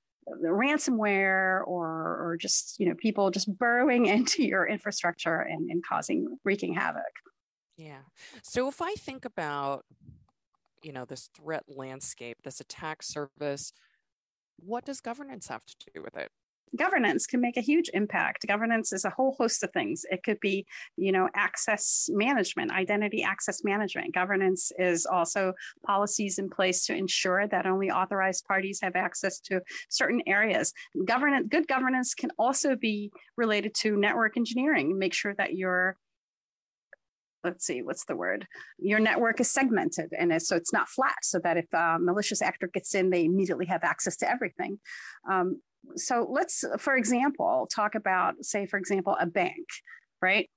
ransomware 0.44 1.66
or, 1.66 1.86
or 2.20 2.36
just 2.40 2.76
you 2.78 2.88
know 2.88 2.94
people 2.94 3.30
just 3.30 3.56
burrowing 3.58 4.06
into 4.14 4.44
your 4.44 4.66
infrastructure 4.66 5.40
and, 5.40 5.70
and 5.70 5.82
causing 5.86 6.38
wreaking 6.44 6.74
havoc. 6.74 7.02
Yeah. 7.76 8.00
So 8.42 8.68
if 8.68 8.80
i 8.82 8.94
think 8.94 9.24
about 9.24 9.84
you 10.82 10.92
know 10.92 11.04
this 11.04 11.28
threat 11.34 11.64
landscape 11.68 12.38
this 12.44 12.60
attack 12.60 13.02
surface 13.02 13.72
what 14.56 14.84
does 14.84 15.00
governance 15.00 15.48
have 15.48 15.64
to 15.64 15.74
do 15.94 16.02
with 16.02 16.16
it 16.16 16.30
governance 16.76 17.26
can 17.26 17.40
make 17.40 17.56
a 17.56 17.60
huge 17.60 17.90
impact. 17.92 18.46
Governance 18.46 18.92
is 18.92 19.04
a 19.04 19.10
whole 19.10 19.34
host 19.38 19.62
of 19.62 19.72
things. 19.72 20.04
It 20.10 20.22
could 20.22 20.40
be, 20.40 20.66
you 20.96 21.12
know, 21.12 21.28
access 21.34 22.08
management, 22.12 22.72
identity 22.72 23.22
access 23.22 23.62
management. 23.64 24.14
Governance 24.14 24.72
is 24.78 25.06
also 25.06 25.52
policies 25.84 26.38
in 26.38 26.48
place 26.48 26.86
to 26.86 26.94
ensure 26.94 27.46
that 27.48 27.66
only 27.66 27.90
authorized 27.90 28.46
parties 28.46 28.80
have 28.82 28.96
access 28.96 29.38
to 29.40 29.60
certain 29.88 30.22
areas. 30.26 30.72
Governance, 31.04 31.46
good 31.50 31.68
governance 31.68 32.14
can 32.14 32.30
also 32.38 32.76
be 32.76 33.12
related 33.36 33.74
to 33.74 33.96
network 33.96 34.36
engineering. 34.36 34.98
Make 34.98 35.14
sure 35.14 35.34
that 35.34 35.54
your 35.54 35.96
let's 37.44 37.66
see 37.66 37.82
what's 37.82 38.04
the 38.04 38.14
word 38.14 38.46
your 38.78 39.00
network 39.00 39.40
is 39.40 39.50
segmented 39.50 40.12
and 40.16 40.40
so 40.40 40.54
it's 40.54 40.72
not 40.72 40.88
flat 40.88 41.16
so 41.22 41.40
that 41.40 41.56
if 41.56 41.66
a 41.72 41.98
malicious 42.00 42.40
actor 42.40 42.68
gets 42.68 42.94
in 42.94 43.10
they 43.10 43.24
immediately 43.24 43.66
have 43.66 43.82
access 43.82 44.16
to 44.16 44.30
everything 44.30 44.78
um, 45.28 45.60
so 45.96 46.26
let's, 46.30 46.64
for 46.78 46.96
example, 46.96 47.68
talk 47.74 47.94
about, 47.94 48.34
say, 48.42 48.66
for 48.66 48.78
example, 48.78 49.16
a 49.20 49.26
bank, 49.26 49.66
right? 50.20 50.48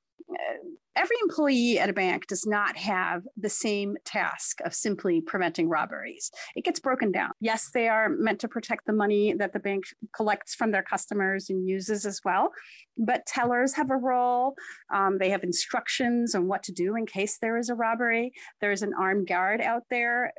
Every 0.96 1.18
employee 1.24 1.78
at 1.78 1.90
a 1.90 1.94
bank 1.94 2.28
does 2.28 2.46
not 2.48 2.78
have 2.78 3.24
the 3.36 3.50
same 3.50 3.98
task 4.06 4.60
of 4.64 4.74
simply 4.74 5.20
preventing 5.20 5.68
robberies. 5.68 6.32
It 6.56 6.64
gets 6.64 6.80
broken 6.80 7.12
down. 7.12 7.32
Yes, 7.42 7.70
they 7.74 7.90
are 7.90 8.08
meant 8.08 8.40
to 8.40 8.48
protect 8.48 8.86
the 8.86 8.94
money 8.94 9.34
that 9.34 9.52
the 9.52 9.60
bank 9.60 9.84
collects 10.16 10.56
from 10.56 10.72
their 10.72 10.84
customers 10.84 11.50
and 11.50 11.68
uses 11.68 12.06
as 12.06 12.22
well, 12.24 12.52
but 12.98 13.26
tellers 13.26 13.74
have 13.74 13.92
a 13.92 13.98
role. 13.98 14.56
Um, 14.94 15.18
they 15.20 15.30
have 15.30 15.44
instructions 15.44 16.34
on 16.34 16.48
what 16.48 16.64
to 16.64 16.72
do 16.72 16.96
in 16.96 17.06
case 17.06 17.38
there 17.42 17.58
is 17.58 17.70
a 17.70 17.76
robbery. 17.76 18.32
There's 18.62 18.82
an 18.82 18.94
armed 18.98 19.28
guard 19.28 19.60
out 19.60 19.84
there, 19.90 20.32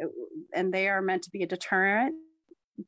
and 0.55 0.73
they 0.73 0.89
are 0.89 1.03
meant 1.03 1.23
to 1.25 1.31
be 1.31 1.43
a 1.43 1.47
deterrent 1.47 2.15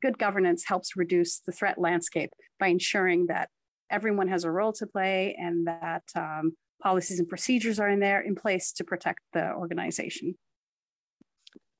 good 0.01 0.17
governance 0.17 0.65
helps 0.65 0.95
reduce 0.95 1.39
the 1.39 1.51
threat 1.51 1.77
landscape 1.77 2.31
by 2.59 2.67
ensuring 2.67 3.27
that 3.27 3.49
everyone 3.89 4.27
has 4.27 4.43
a 4.43 4.51
role 4.51 4.73
to 4.73 4.85
play 4.85 5.35
and 5.39 5.67
that 5.67 6.03
um, 6.15 6.53
policies 6.81 7.19
and 7.19 7.27
procedures 7.27 7.79
are 7.79 7.89
in 7.89 7.99
there 7.99 8.21
in 8.21 8.35
place 8.35 8.71
to 8.73 8.83
protect 8.83 9.19
the 9.33 9.51
organization. 9.53 10.35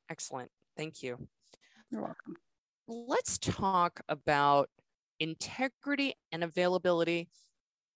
Excellent. 0.09 0.49
Thank 0.75 1.03
you. 1.03 1.27
You're 1.91 2.01
welcome. 2.01 2.35
Let's 2.87 3.37
talk 3.37 4.01
about 4.09 4.69
integrity 5.19 6.15
and 6.31 6.43
availability 6.43 7.29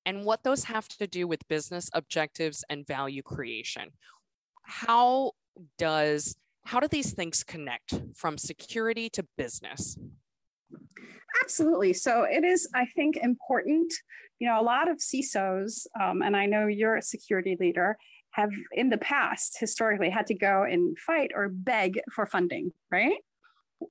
and 0.05 0.25
what 0.25 0.43
those 0.43 0.65
have 0.65 0.87
to 0.89 1.07
do 1.07 1.27
with 1.27 1.47
business 1.47 1.89
objectives 1.93 2.63
and 2.69 2.85
value 2.85 3.21
creation. 3.21 3.89
How 4.63 5.31
does 5.77 6.35
how 6.65 6.79
do 6.79 6.87
these 6.87 7.13
things 7.13 7.43
connect 7.43 8.01
from 8.15 8.37
security 8.37 9.09
to 9.09 9.25
business? 9.37 9.97
Absolutely. 11.41 11.93
So 11.93 12.23
it 12.23 12.43
is, 12.43 12.69
I 12.73 12.85
think, 12.85 13.17
important. 13.17 13.93
You 14.39 14.47
know, 14.47 14.59
a 14.59 14.63
lot 14.63 14.89
of 14.89 14.97
CISOs, 14.97 15.85
um, 15.99 16.21
and 16.21 16.35
I 16.35 16.45
know 16.45 16.67
you're 16.67 16.97
a 16.97 17.01
security 17.01 17.57
leader, 17.59 17.97
have 18.31 18.51
in 18.71 18.89
the 18.89 18.97
past 18.97 19.57
historically 19.59 20.09
had 20.09 20.27
to 20.27 20.33
go 20.33 20.63
and 20.63 20.97
fight 20.97 21.31
or 21.35 21.49
beg 21.49 21.99
for 22.11 22.25
funding, 22.25 22.71
right? 22.91 23.17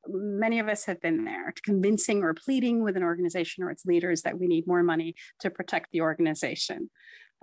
Many 0.09 0.59
of 0.59 0.69
us 0.69 0.85
have 0.87 1.01
been 1.01 1.25
there, 1.25 1.53
convincing 1.65 2.23
or 2.23 2.35
pleading 2.35 2.83
with 2.83 2.97
an 2.97 3.03
organization 3.03 3.63
or 3.63 3.71
its 3.71 3.85
leaders 3.85 4.23
that 4.23 4.39
we 4.39 4.49
need 4.49 4.67
more 4.67 4.83
money 4.83 5.15
to 5.41 5.51
protect 5.51 5.93
the 5.93 6.01
organization. 6.01 6.91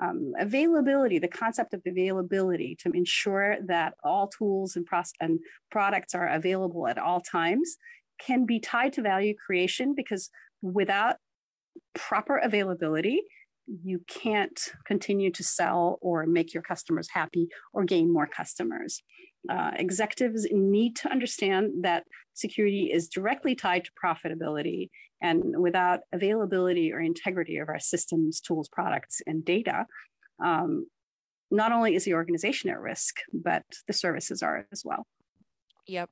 Um, 0.02 0.34
availability, 0.40 1.20
the 1.20 1.28
concept 1.28 1.74
of 1.74 1.82
availability 1.86 2.78
to 2.84 2.92
ensure 2.92 3.58
that 3.68 3.96
all 4.04 4.28
tools 4.30 4.76
and, 4.76 4.88
and 5.20 5.40
products 5.72 6.16
are 6.16 6.28
available 6.28 6.88
at 6.88 6.98
all 6.98 7.20
times 7.20 7.76
can 8.20 8.46
be 8.46 8.60
tied 8.60 8.94
to 8.94 9.02
value 9.02 9.34
creation 9.36 9.94
because 9.96 10.30
without 10.62 11.18
proper 11.96 12.38
availability, 12.38 13.24
you 13.84 14.02
can't 14.08 14.60
continue 14.86 15.32
to 15.32 15.44
sell 15.44 16.00
or 16.02 16.26
make 16.26 16.54
your 16.54 16.64
customers 16.64 17.10
happy 17.14 17.48
or 17.74 17.84
gain 17.84 18.12
more 18.12 18.28
customers. 18.28 19.04
Uh, 19.48 19.72
executives 19.76 20.48
need 20.52 20.96
to 20.98 21.10
understand 21.10 21.72
that 21.84 22.04
security 22.34 22.92
is 22.92 23.08
directly 23.08 23.56
tied 23.56 23.86
to 23.86 23.92
profitability. 24.04 24.90
And 25.22 25.60
without 25.60 26.02
availability 26.14 26.92
or 26.92 27.00
integrity 27.00 27.58
of 27.58 27.70
our 27.70 27.80
systems, 27.80 28.40
tools, 28.40 28.70
products, 28.70 29.22
and 29.26 29.44
data, 29.44 29.86
um, 30.44 30.88
not 31.52 31.72
only 31.72 31.96
is 31.96 32.06
the 32.06 32.14
organization 32.14 32.70
at 32.70 32.80
risk, 32.80 33.18
but 33.34 33.64
the 33.88 33.94
services 33.94 34.44
are 34.44 34.66
as 34.72 34.84
well. 34.86 35.08
Yep. 35.88 36.10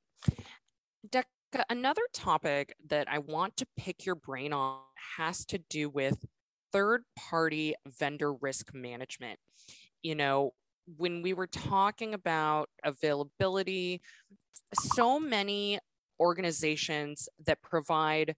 Deika, 1.07 1.63
another 1.69 2.01
topic 2.13 2.75
that 2.87 3.07
I 3.09 3.19
want 3.19 3.55
to 3.57 3.67
pick 3.77 4.05
your 4.05 4.15
brain 4.15 4.51
on 4.53 4.79
has 5.17 5.45
to 5.45 5.57
do 5.57 5.89
with 5.89 6.25
third 6.71 7.03
party 7.17 7.75
vendor 7.85 8.33
risk 8.33 8.73
management. 8.73 9.39
You 10.01 10.15
know, 10.15 10.53
when 10.95 11.21
we 11.21 11.33
were 11.33 11.47
talking 11.47 12.13
about 12.13 12.69
availability, 12.83 14.01
so 14.73 15.19
many 15.19 15.79
organizations 16.19 17.27
that 17.45 17.61
provide 17.61 18.35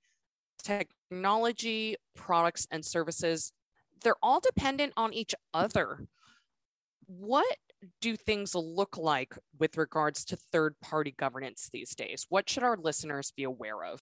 technology, 0.63 1.95
products, 2.15 2.67
and 2.71 2.83
services, 2.83 3.51
they're 4.03 4.15
all 4.21 4.39
dependent 4.39 4.93
on 4.97 5.13
each 5.13 5.35
other. 5.53 6.05
What 7.05 7.57
do 8.01 8.15
things 8.15 8.55
look 8.55 8.97
like 8.97 9.33
with 9.57 9.77
regards 9.77 10.25
to 10.25 10.35
third 10.35 10.75
party 10.81 11.13
governance 11.17 11.69
these 11.71 11.95
days? 11.95 12.25
What 12.29 12.49
should 12.49 12.63
our 12.63 12.77
listeners 12.77 13.31
be 13.35 13.43
aware 13.43 13.83
of? 13.83 14.01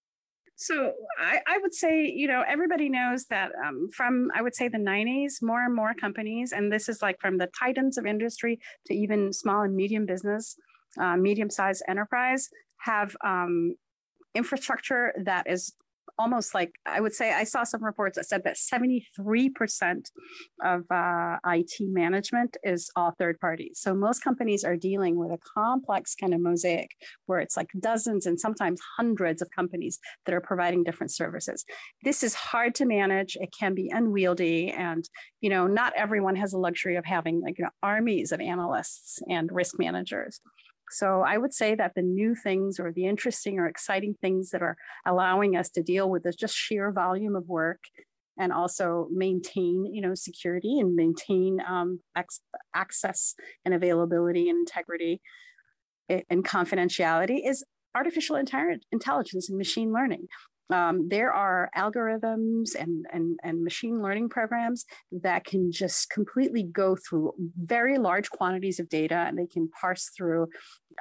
So 0.59 0.93
I, 1.19 1.39
I, 1.47 1.59
would 1.59 1.73
say, 1.73 2.07
you 2.07 2.27
know, 2.27 2.43
everybody 2.47 2.89
knows 2.89 3.25
that 3.25 3.51
um, 3.63 3.89
from 3.93 4.29
I 4.33 4.41
would 4.41 4.55
say 4.55 4.67
the 4.67 4.79
90s, 4.79 5.33
more 5.43 5.63
and 5.63 5.75
more 5.75 5.93
companies, 5.93 6.51
and 6.51 6.73
this 6.73 6.89
is 6.89 6.99
like 6.99 7.21
from 7.21 7.37
the 7.37 7.47
titans 7.57 7.95
of 7.95 8.07
industry 8.07 8.59
to 8.87 8.93
even 8.95 9.31
small 9.33 9.61
and 9.61 9.75
medium 9.75 10.07
business, 10.07 10.55
uh, 10.99 11.15
medium 11.15 11.51
sized 11.51 11.83
enterprise, 11.87 12.49
have 12.79 13.15
um, 13.23 13.75
infrastructure 14.33 15.13
that 15.23 15.45
is 15.47 15.73
almost 16.17 16.53
like 16.53 16.71
I 16.85 16.99
would 17.01 17.13
say 17.13 17.33
I 17.33 17.43
saw 17.43 17.63
some 17.63 17.83
reports 17.83 18.17
that 18.17 18.25
said 18.25 18.43
that 18.43 18.55
73% 18.55 19.01
of 20.63 20.83
uh, 20.91 21.37
IT 21.45 21.73
management 21.79 22.57
is 22.63 22.89
all 22.95 23.13
third 23.17 23.39
parties. 23.39 23.79
So 23.81 23.93
most 23.93 24.23
companies 24.23 24.63
are 24.63 24.75
dealing 24.75 25.17
with 25.17 25.31
a 25.31 25.37
complex 25.37 26.15
kind 26.15 26.33
of 26.33 26.41
mosaic 26.41 26.91
where 27.25 27.39
it's 27.39 27.57
like 27.57 27.69
dozens 27.79 28.25
and 28.25 28.39
sometimes 28.39 28.81
hundreds 28.97 29.41
of 29.41 29.49
companies 29.55 29.99
that 30.25 30.33
are 30.33 30.41
providing 30.41 30.83
different 30.83 31.11
services. 31.11 31.65
This 32.03 32.23
is 32.23 32.33
hard 32.33 32.75
to 32.75 32.85
manage. 32.85 33.37
It 33.39 33.53
can 33.57 33.73
be 33.73 33.89
unwieldy, 33.93 34.69
and 34.71 35.07
you 35.41 35.49
know 35.49 35.67
not 35.67 35.93
everyone 35.95 36.35
has 36.35 36.51
the 36.51 36.57
luxury 36.57 36.95
of 36.95 37.05
having 37.05 37.41
like 37.41 37.57
you 37.57 37.65
know, 37.65 37.71
armies 37.83 38.31
of 38.31 38.39
analysts 38.39 39.19
and 39.29 39.49
risk 39.51 39.77
managers. 39.79 40.41
So 40.91 41.21
I 41.21 41.37
would 41.37 41.53
say 41.53 41.75
that 41.75 41.93
the 41.95 42.01
new 42.01 42.35
things 42.35 42.79
or 42.79 42.91
the 42.91 43.05
interesting 43.05 43.59
or 43.59 43.67
exciting 43.67 44.15
things 44.21 44.51
that 44.51 44.61
are 44.61 44.77
allowing 45.05 45.55
us 45.55 45.69
to 45.71 45.83
deal 45.83 46.09
with 46.09 46.23
this 46.23 46.35
just 46.35 46.55
sheer 46.55 46.91
volume 46.91 47.35
of 47.35 47.47
work 47.47 47.79
and 48.39 48.53
also 48.53 49.07
maintain, 49.11 49.85
you 49.91 50.01
know, 50.01 50.13
security 50.13 50.79
and 50.79 50.95
maintain 50.95 51.59
um, 51.67 51.99
access 52.75 53.33
and 53.65 53.73
availability 53.73 54.49
and 54.49 54.59
integrity 54.59 55.21
and 56.09 56.45
confidentiality 56.45 57.41
is 57.45 57.63
artificial 57.95 58.35
intelligence 58.35 59.49
and 59.49 59.57
machine 59.57 59.91
learning. 59.91 60.27
Um, 60.69 61.07
there 61.09 61.31
are 61.31 61.69
algorithms 61.77 62.75
and, 62.77 63.05
and, 63.11 63.39
and 63.43 63.63
machine 63.63 64.01
learning 64.01 64.29
programs 64.29 64.85
that 65.11 65.45
can 65.45 65.71
just 65.71 66.09
completely 66.09 66.63
go 66.63 66.95
through 66.95 67.33
very 67.57 67.97
large 67.97 68.29
quantities 68.29 68.79
of 68.79 68.89
data 68.89 69.15
and 69.15 69.37
they 69.37 69.47
can 69.47 69.69
parse 69.69 70.09
through 70.15 70.47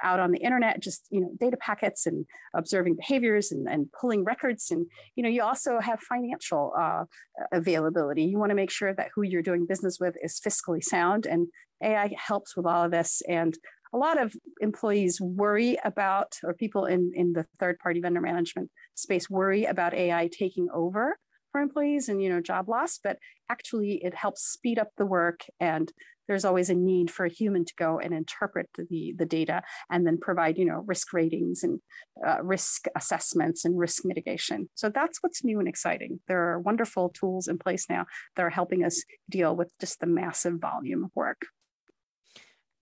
out 0.03 0.19
on 0.19 0.31
the 0.31 0.37
internet 0.39 0.79
just 0.79 1.07
you 1.09 1.19
know 1.19 1.31
data 1.39 1.57
packets 1.57 2.05
and 2.05 2.25
observing 2.55 2.95
behaviors 2.95 3.51
and, 3.51 3.67
and 3.67 3.87
pulling 3.99 4.23
records. 4.23 4.69
And 4.71 4.85
you 5.15 5.23
know 5.23 5.29
you 5.29 5.43
also 5.43 5.79
have 5.79 5.99
financial 5.99 6.73
uh, 6.77 7.05
availability. 7.51 8.23
You 8.23 8.37
want 8.37 8.51
to 8.51 8.55
make 8.55 8.71
sure 8.71 8.93
that 8.93 9.09
who 9.15 9.23
you're 9.23 9.41
doing 9.41 9.65
business 9.65 9.97
with 9.99 10.15
is 10.21 10.39
fiscally 10.39 10.83
sound 10.83 11.25
and 11.25 11.47
ai 11.83 12.11
helps 12.17 12.57
with 12.57 12.65
all 12.65 12.83
of 12.83 12.91
this 12.91 13.21
and 13.27 13.55
a 13.93 13.97
lot 13.97 14.21
of 14.21 14.33
employees 14.59 15.19
worry 15.21 15.77
about, 15.83 16.37
or 16.43 16.53
people 16.53 16.85
in, 16.85 17.11
in 17.15 17.33
the 17.33 17.45
third 17.59 17.79
party 17.79 18.01
vendor 18.01 18.21
management 18.21 18.69
space 18.95 19.29
worry 19.29 19.65
about 19.65 19.93
AI 19.93 20.29
taking 20.31 20.67
over 20.73 21.17
for 21.51 21.61
employees 21.61 22.09
and, 22.09 22.21
you 22.21 22.29
know, 22.29 22.41
job 22.41 22.69
loss, 22.69 22.99
but 23.01 23.17
actually 23.49 24.03
it 24.03 24.13
helps 24.13 24.43
speed 24.43 24.77
up 24.77 24.89
the 24.97 25.05
work 25.05 25.41
and 25.59 25.91
there's 26.27 26.45
always 26.45 26.69
a 26.69 26.75
need 26.75 27.09
for 27.09 27.25
a 27.25 27.29
human 27.29 27.63
to 27.65 27.73
go 27.77 27.99
and 27.99 28.13
interpret 28.13 28.69
the, 28.77 29.13
the 29.17 29.25
data 29.25 29.63
and 29.89 30.05
then 30.05 30.17
provide, 30.17 30.57
you 30.57 30.65
know, 30.65 30.83
risk 30.85 31.13
ratings 31.13 31.63
and 31.63 31.79
uh, 32.25 32.43
risk 32.43 32.85
assessments 32.95 33.63
and 33.63 33.77
risk 33.77 34.03
mitigation. 34.03 34.69
So 34.75 34.89
that's 34.89 35.19
what's 35.21 35.43
new 35.43 35.59
and 35.59 35.67
exciting. 35.67 36.19
There 36.27 36.51
are 36.51 36.59
wonderful 36.59 37.09
tools 37.09 37.47
in 37.47 37.57
place 37.57 37.85
now 37.89 38.05
that 38.35 38.43
are 38.43 38.49
helping 38.49 38.83
us 38.83 39.03
deal 39.29 39.55
with 39.55 39.71
just 39.79 39.99
the 39.99 40.05
massive 40.05 40.59
volume 40.59 41.05
of 41.05 41.11
work 41.15 41.45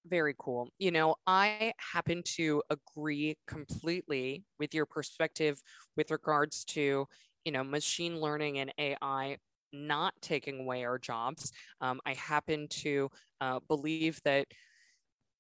very 0.08 0.36
cool. 0.38 0.70
You 0.80 0.92
know, 0.92 1.16
I 1.28 1.74
happen 1.94 2.24
to 2.36 2.64
agree 2.70 3.38
completely 3.48 4.44
with 4.60 4.74
your 4.74 4.86
perspective 4.86 5.62
with 5.98 6.12
regards 6.12 6.64
to, 6.66 7.08
you 7.44 7.52
know, 7.52 7.64
machine 7.64 8.20
learning 8.20 8.60
and 8.60 8.74
AI 8.78 9.38
not 9.74 10.14
taking 10.22 10.62
away 10.62 10.86
our 10.86 10.98
jobs. 11.00 11.52
Um, 11.82 12.00
I 12.06 12.14
happen 12.14 12.68
to 12.70 13.10
uh, 13.42 13.60
believe 13.68 14.22
that 14.24 14.48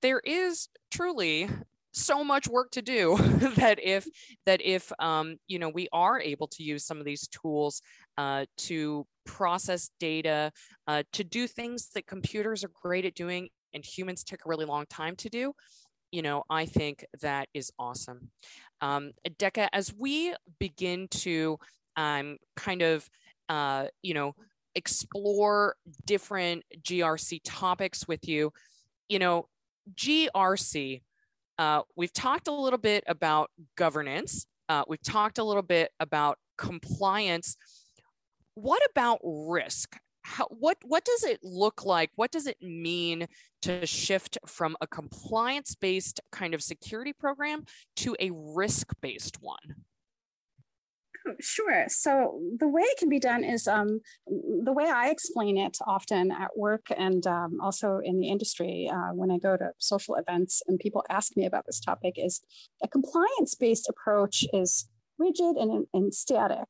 there 0.01 0.19
is 0.19 0.67
truly 0.91 1.49
so 1.91 2.23
much 2.23 2.47
work 2.47 2.71
to 2.71 2.81
do 2.81 3.17
that 3.57 3.79
if 3.81 4.07
that 4.45 4.61
if 4.61 4.91
um, 4.99 5.37
you 5.47 5.57
know 5.59 5.69
we 5.69 5.87
are 5.93 6.19
able 6.19 6.47
to 6.47 6.63
use 6.63 6.85
some 6.85 6.99
of 6.99 7.05
these 7.05 7.27
tools 7.29 7.81
uh, 8.17 8.45
to 8.57 9.05
process 9.25 9.89
data 9.99 10.51
uh, 10.87 11.03
to 11.13 11.23
do 11.23 11.47
things 11.47 11.89
that 11.95 12.05
computers 12.05 12.63
are 12.63 12.71
great 12.81 13.05
at 13.05 13.15
doing 13.15 13.49
and 13.75 13.85
humans 13.85 14.23
take 14.23 14.39
a 14.45 14.49
really 14.49 14.65
long 14.65 14.85
time 14.89 15.15
to 15.17 15.29
do, 15.29 15.53
you 16.11 16.21
know, 16.21 16.43
I 16.49 16.65
think 16.65 17.05
that 17.21 17.49
is 17.53 17.71
awesome. 17.77 18.31
Um, 18.81 19.11
Deika, 19.27 19.67
as 19.73 19.93
we 19.93 20.33
begin 20.59 21.07
to 21.09 21.59
um, 21.97 22.37
kind 22.55 22.81
of, 22.81 23.07
uh, 23.49 23.87
you 24.01 24.13
know, 24.13 24.33
explore 24.75 25.75
different 26.05 26.63
GRC 26.81 27.41
topics 27.43 28.07
with 28.07 28.27
you, 28.27 28.51
you 29.09 29.19
know, 29.19 29.47
GRC, 29.93 31.01
uh, 31.57 31.81
we've 31.95 32.13
talked 32.13 32.47
a 32.47 32.51
little 32.51 32.79
bit 32.79 33.03
about 33.07 33.49
governance. 33.77 34.45
Uh, 34.67 34.83
we've 34.87 35.01
talked 35.01 35.37
a 35.37 35.43
little 35.43 35.61
bit 35.63 35.91
about 35.99 36.37
compliance. 36.57 37.55
What 38.55 38.81
about 38.89 39.19
risk? 39.23 39.97
How, 40.25 40.47
what 40.49 40.77
what 40.83 41.05
does 41.05 41.23
it 41.23 41.39
look 41.43 41.85
like? 41.85 42.09
What 42.15 42.31
does 42.31 42.47
it 42.47 42.57
mean 42.61 43.27
to 43.61 43.85
shift 43.85 44.39
from 44.47 44.75
a 44.81 44.87
compliance 44.87 45.75
based 45.75 46.19
kind 46.31 46.55
of 46.55 46.63
security 46.63 47.13
program 47.13 47.65
to 47.97 48.15
a 48.19 48.31
risk 48.33 48.93
based 49.01 49.41
one? 49.41 49.75
Oh, 51.27 51.33
sure. 51.39 51.85
So 51.89 52.39
the 52.57 52.67
way 52.67 52.81
it 52.81 52.97
can 52.97 53.09
be 53.09 53.19
done 53.19 53.43
is 53.43 53.67
um, 53.67 54.01
the 54.27 54.73
way 54.73 54.85
I 54.85 55.09
explain 55.09 55.57
it 55.57 55.77
often 55.85 56.31
at 56.31 56.57
work 56.57 56.87
and 56.95 57.25
um, 57.27 57.59
also 57.61 57.99
in 58.03 58.17
the 58.17 58.29
industry 58.29 58.89
uh, 58.91 59.13
when 59.13 59.29
I 59.29 59.37
go 59.37 59.55
to 59.57 59.71
social 59.77 60.15
events 60.15 60.63
and 60.67 60.79
people 60.79 61.03
ask 61.09 61.37
me 61.37 61.45
about 61.45 61.67
this 61.67 61.79
topic 61.79 62.15
is 62.17 62.41
a 62.83 62.87
compliance 62.87 63.53
based 63.53 63.87
approach 63.89 64.43
is 64.53 64.87
rigid 65.19 65.55
and, 65.55 65.85
and 65.93 66.13
static. 66.13 66.67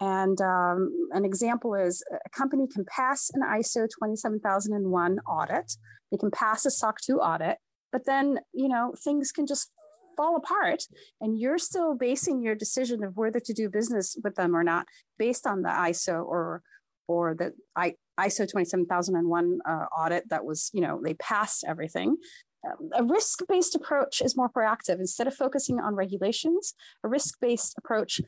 And 0.00 0.40
um, 0.40 1.08
an 1.12 1.24
example 1.24 1.74
is 1.74 2.02
a 2.12 2.28
company 2.30 2.66
can 2.66 2.84
pass 2.84 3.30
an 3.32 3.42
ISO 3.42 3.88
27001 3.88 5.18
audit, 5.20 5.76
they 6.10 6.18
can 6.18 6.30
pass 6.30 6.66
a 6.66 6.70
SOC 6.70 7.00
2 7.00 7.18
audit, 7.18 7.58
but 7.92 8.06
then, 8.06 8.40
you 8.52 8.68
know, 8.68 8.92
things 9.02 9.30
can 9.30 9.46
just 9.46 9.70
fall 10.16 10.36
apart 10.36 10.84
and 11.20 11.38
you're 11.38 11.58
still 11.58 11.94
basing 11.94 12.42
your 12.42 12.54
decision 12.54 13.02
of 13.02 13.16
whether 13.16 13.40
to 13.40 13.52
do 13.52 13.68
business 13.68 14.16
with 14.22 14.36
them 14.36 14.54
or 14.54 14.62
not 14.62 14.86
based 15.18 15.46
on 15.46 15.62
the 15.62 15.68
ISO 15.68 16.24
or 16.24 16.62
or 17.06 17.34
the 17.34 17.52
ISO 18.18 18.48
27001 18.48 19.58
uh, 19.66 19.70
audit 19.96 20.28
that 20.30 20.44
was, 20.44 20.70
you 20.72 20.80
know, 20.80 21.00
they 21.04 21.14
passed 21.14 21.64
everything. 21.68 22.16
A 22.96 23.04
risk 23.04 23.40
based 23.46 23.74
approach 23.74 24.22
is 24.22 24.36
more 24.36 24.48
proactive. 24.48 24.98
Instead 24.98 25.26
of 25.26 25.34
focusing 25.34 25.80
on 25.80 25.94
regulations, 25.94 26.74
a 27.02 27.08
risk 27.08 27.38
based 27.40 27.74
approach 27.76 28.22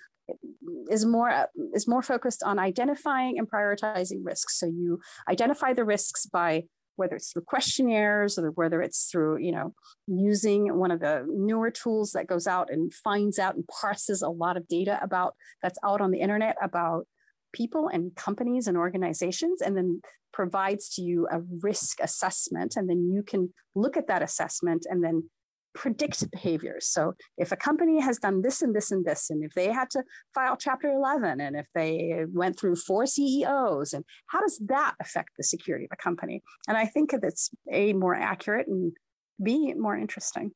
is 0.91 1.05
more 1.05 1.49
is 1.75 1.87
more 1.87 2.03
focused 2.03 2.43
on 2.43 2.59
identifying 2.59 3.39
and 3.39 3.51
prioritizing 3.51 4.21
risks. 4.23 4.59
So 4.59 4.67
you 4.67 5.01
identify 5.29 5.73
the 5.73 5.85
risks 5.85 6.27
by 6.27 6.65
whether 6.97 7.17
it's 7.17 7.33
through 7.33 7.43
questionnaires 7.43 8.39
or 8.39 8.51
whether 8.53 8.83
it's 8.83 9.09
through 9.11 9.39
you 9.39 9.53
know 9.53 9.75
using 10.07 10.77
one 10.77 10.91
of 10.91 11.01
the 11.01 11.25
newer 11.29 11.71
tools 11.71 12.13
that 12.13 12.27
goes 12.27 12.47
out 12.47 12.71
and 12.71 12.93
finds 12.93 13.39
out 13.39 13.55
and 13.55 13.67
parses 13.67 14.23
a 14.23 14.29
lot 14.29 14.57
of 14.57 14.67
data 14.67 14.99
about 15.03 15.35
that's 15.63 15.79
out 15.85 16.01
on 16.01 16.11
the 16.11 16.21
internet 16.21 16.57
about 16.63 17.07
people 17.53 17.89
and 17.89 18.15
companies 18.17 18.67
and 18.67 18.77
organizations 18.77 19.61
and 19.61 19.77
then 19.77 20.01
provides 20.33 20.91
to 20.91 21.03
you 21.03 21.27
a 21.31 21.41
risk 21.63 21.99
assessment 22.01 22.75
and 22.77 22.91
then 22.91 23.11
you 23.11 23.23
can 23.23 23.53
look 23.75 23.97
at 23.97 24.09
that 24.09 24.23
assessment 24.23 24.85
and 24.89 25.03
then 25.03 25.31
predict 25.77 26.29
behaviors. 26.31 26.87
So 26.87 27.15
if 27.37 27.53
a 27.53 27.57
company 27.57 28.01
has 28.01 28.19
done 28.19 28.41
this 28.41 28.63
and 28.63 28.75
this 28.75 28.91
and 28.91 29.05
this, 29.05 29.31
and 29.31 29.45
if 29.45 29.53
they 29.53 29.71
had 29.71 29.91
to 29.91 30.03
file 30.35 30.57
Chapter 30.59 30.89
11, 30.89 31.41
and 31.41 31.55
if 31.55 31.69
they 31.75 32.25
went 32.33 32.59
through 32.59 32.77
four 32.77 33.07
CEOs, 33.07 33.93
and 33.93 34.05
how 34.29 34.41
does 34.41 34.59
that 34.67 34.95
affect 35.01 35.31
the 35.37 35.45
security 35.45 35.85
of 35.85 35.91
a 35.93 36.03
company? 36.03 36.43
And 36.67 36.77
I 36.77 36.87
think 36.87 37.13
it's 37.13 37.51
A, 37.71 37.93
more 37.93 38.15
accurate, 38.15 38.67
and 38.67 38.93
B, 39.41 39.75
more 39.75 39.97
interesting. 39.97 40.53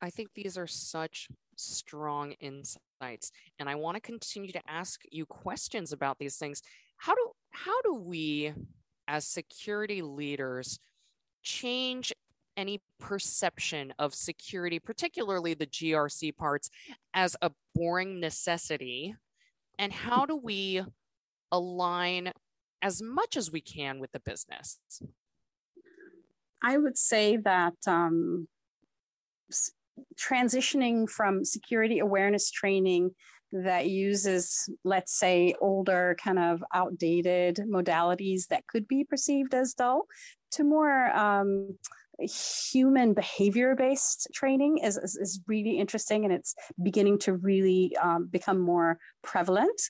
I 0.00 0.10
think 0.10 0.28
these 0.34 0.56
are 0.58 0.66
such 0.68 1.28
strong 1.56 2.32
insights 2.32 3.32
and 3.58 3.68
I 3.68 3.74
want 3.74 3.96
to 3.96 4.00
continue 4.00 4.52
to 4.52 4.70
ask 4.70 5.00
you 5.10 5.26
questions 5.26 5.92
about 5.92 6.18
these 6.20 6.36
things. 6.36 6.62
How 6.98 7.16
do 7.16 7.32
how 7.50 7.80
do 7.82 7.94
we 7.94 8.52
as 9.08 9.26
security 9.26 10.02
leaders 10.02 10.78
change 11.42 12.12
any 12.58 12.82
perception 12.98 13.94
of 13.98 14.14
security, 14.14 14.78
particularly 14.78 15.54
the 15.54 15.66
GRC 15.66 16.36
parts, 16.36 16.68
as 17.14 17.36
a 17.40 17.50
boring 17.74 18.20
necessity? 18.20 19.14
And 19.78 19.92
how 19.92 20.26
do 20.26 20.36
we 20.36 20.82
align 21.52 22.32
as 22.82 23.00
much 23.00 23.36
as 23.36 23.50
we 23.50 23.60
can 23.60 24.00
with 24.00 24.12
the 24.12 24.20
business? 24.20 24.78
I 26.62 26.76
would 26.76 26.98
say 26.98 27.36
that 27.36 27.74
um, 27.86 28.48
transitioning 30.20 31.08
from 31.08 31.44
security 31.44 32.00
awareness 32.00 32.50
training 32.50 33.12
that 33.52 33.88
uses, 33.88 34.68
let's 34.84 35.18
say, 35.18 35.54
older, 35.60 36.16
kind 36.22 36.38
of 36.38 36.62
outdated 36.74 37.60
modalities 37.68 38.48
that 38.48 38.66
could 38.66 38.86
be 38.86 39.04
perceived 39.04 39.54
as 39.54 39.72
dull 39.72 40.06
to 40.50 40.64
more 40.64 41.16
um, 41.16 41.78
human 42.18 43.14
behavior 43.14 43.74
based 43.76 44.28
training 44.34 44.78
is, 44.78 44.96
is, 44.96 45.16
is, 45.16 45.40
really 45.46 45.78
interesting 45.78 46.24
and 46.24 46.34
it's 46.34 46.54
beginning 46.82 47.18
to 47.18 47.34
really 47.34 47.96
um, 48.02 48.28
become 48.30 48.58
more 48.58 48.98
prevalent. 49.22 49.80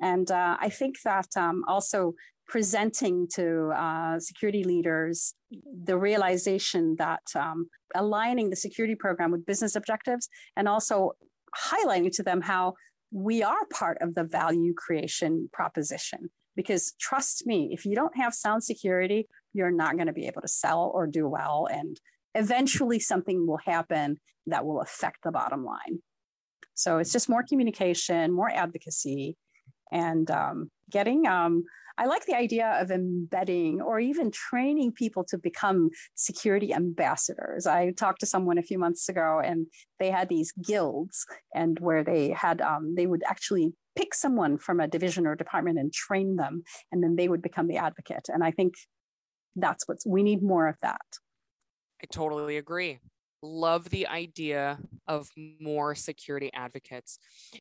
And 0.00 0.30
uh, 0.30 0.56
I 0.60 0.70
think 0.70 0.96
that 1.04 1.28
um, 1.36 1.62
also 1.68 2.14
presenting 2.46 3.26
to 3.34 3.70
uh, 3.74 4.18
security 4.18 4.64
leaders 4.64 5.34
the 5.84 5.96
realization 5.96 6.96
that 6.98 7.22
um, 7.34 7.68
aligning 7.94 8.50
the 8.50 8.56
security 8.56 8.94
program 8.94 9.30
with 9.30 9.46
business 9.46 9.76
objectives 9.76 10.28
and 10.56 10.68
also 10.68 11.12
highlighting 11.70 12.10
to 12.12 12.22
them 12.22 12.42
how 12.42 12.74
we 13.10 13.42
are 13.42 13.66
part 13.72 13.98
of 14.00 14.14
the 14.14 14.24
value 14.24 14.74
creation 14.74 15.48
proposition. 15.52 16.30
Because 16.56 16.94
trust 17.00 17.46
me, 17.46 17.70
if 17.72 17.84
you 17.84 17.94
don't 17.94 18.16
have 18.16 18.34
sound 18.34 18.64
security, 18.64 19.26
you're 19.54 19.70
not 19.70 19.96
going 19.96 20.08
to 20.08 20.12
be 20.12 20.26
able 20.26 20.42
to 20.42 20.48
sell 20.48 20.90
or 20.94 21.06
do 21.06 21.26
well. 21.26 21.66
And 21.72 21.98
eventually 22.34 23.00
something 23.00 23.46
will 23.46 23.60
happen 23.64 24.18
that 24.46 24.66
will 24.66 24.82
affect 24.82 25.18
the 25.24 25.32
bottom 25.32 25.64
line. 25.64 26.00
So 26.74 26.98
it's 26.98 27.12
just 27.12 27.28
more 27.28 27.44
communication, 27.48 28.32
more 28.32 28.50
advocacy, 28.50 29.36
and 29.92 30.30
um, 30.30 30.70
getting 30.90 31.26
um, 31.26 31.64
I 31.96 32.06
like 32.06 32.26
the 32.26 32.36
idea 32.36 32.76
of 32.80 32.90
embedding 32.90 33.80
or 33.80 34.00
even 34.00 34.32
training 34.32 34.92
people 34.92 35.24
to 35.24 35.38
become 35.38 35.90
security 36.16 36.74
ambassadors. 36.74 37.66
I 37.66 37.92
talked 37.92 38.20
to 38.20 38.26
someone 38.26 38.58
a 38.58 38.62
few 38.62 38.78
months 38.78 39.08
ago 39.08 39.40
and 39.44 39.68
they 40.00 40.10
had 40.10 40.28
these 40.28 40.52
guilds 40.52 41.24
and 41.54 41.78
where 41.78 42.02
they 42.02 42.30
had, 42.30 42.60
um, 42.60 42.94
they 42.96 43.06
would 43.06 43.22
actually 43.28 43.74
pick 43.96 44.12
someone 44.12 44.58
from 44.58 44.80
a 44.80 44.88
division 44.88 45.24
or 45.24 45.36
department 45.36 45.78
and 45.78 45.92
train 45.92 46.34
them, 46.34 46.64
and 46.90 47.00
then 47.00 47.14
they 47.14 47.28
would 47.28 47.42
become 47.42 47.68
the 47.68 47.76
advocate. 47.76 48.26
And 48.28 48.42
I 48.42 48.50
think 48.50 48.74
that's 49.56 49.86
what's, 49.86 50.06
we 50.06 50.22
need 50.22 50.42
more 50.42 50.68
of 50.68 50.76
that. 50.82 51.00
I 52.02 52.06
totally 52.10 52.56
agree 52.56 52.98
love 53.44 53.90
the 53.90 54.06
idea 54.06 54.78
of 55.06 55.30
more 55.60 55.94
security 55.94 56.50
advocates. 56.54 57.18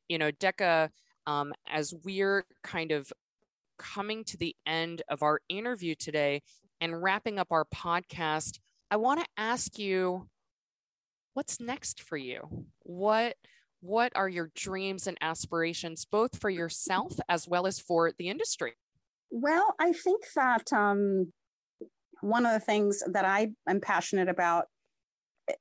You 0.07 0.17
know, 0.17 0.31
Deika, 0.31 0.89
um, 1.27 1.53
as 1.69 1.93
we're 2.03 2.45
kind 2.63 2.91
of 2.91 3.11
coming 3.77 4.23
to 4.25 4.37
the 4.37 4.55
end 4.65 5.01
of 5.09 5.21
our 5.21 5.41
interview 5.49 5.95
today 5.95 6.41
and 6.79 7.01
wrapping 7.01 7.37
up 7.37 7.47
our 7.51 7.65
podcast, 7.65 8.59
I 8.89 8.95
want 8.95 9.19
to 9.19 9.25
ask 9.37 9.77
you 9.77 10.27
what's 11.33 11.59
next 11.59 12.01
for 12.01 12.17
you? 12.17 12.65
What 12.79 13.35
what 13.81 14.13
are 14.15 14.29
your 14.29 14.49
dreams 14.55 15.07
and 15.07 15.17
aspirations 15.19 16.05
both 16.09 16.39
for 16.39 16.49
yourself 16.49 17.19
as 17.27 17.49
well 17.49 17.67
as 17.67 17.79
for 17.79 18.13
the 18.17 18.29
industry? 18.29 18.73
Well, 19.29 19.75
I 19.77 19.91
think 19.91 20.23
that 20.35 20.71
um, 20.71 21.33
one 22.23 22.45
of 22.45 22.53
the 22.53 22.59
things 22.59 23.03
that 23.11 23.25
I 23.25 23.51
am 23.67 23.81
passionate 23.81 24.29
about 24.29 24.65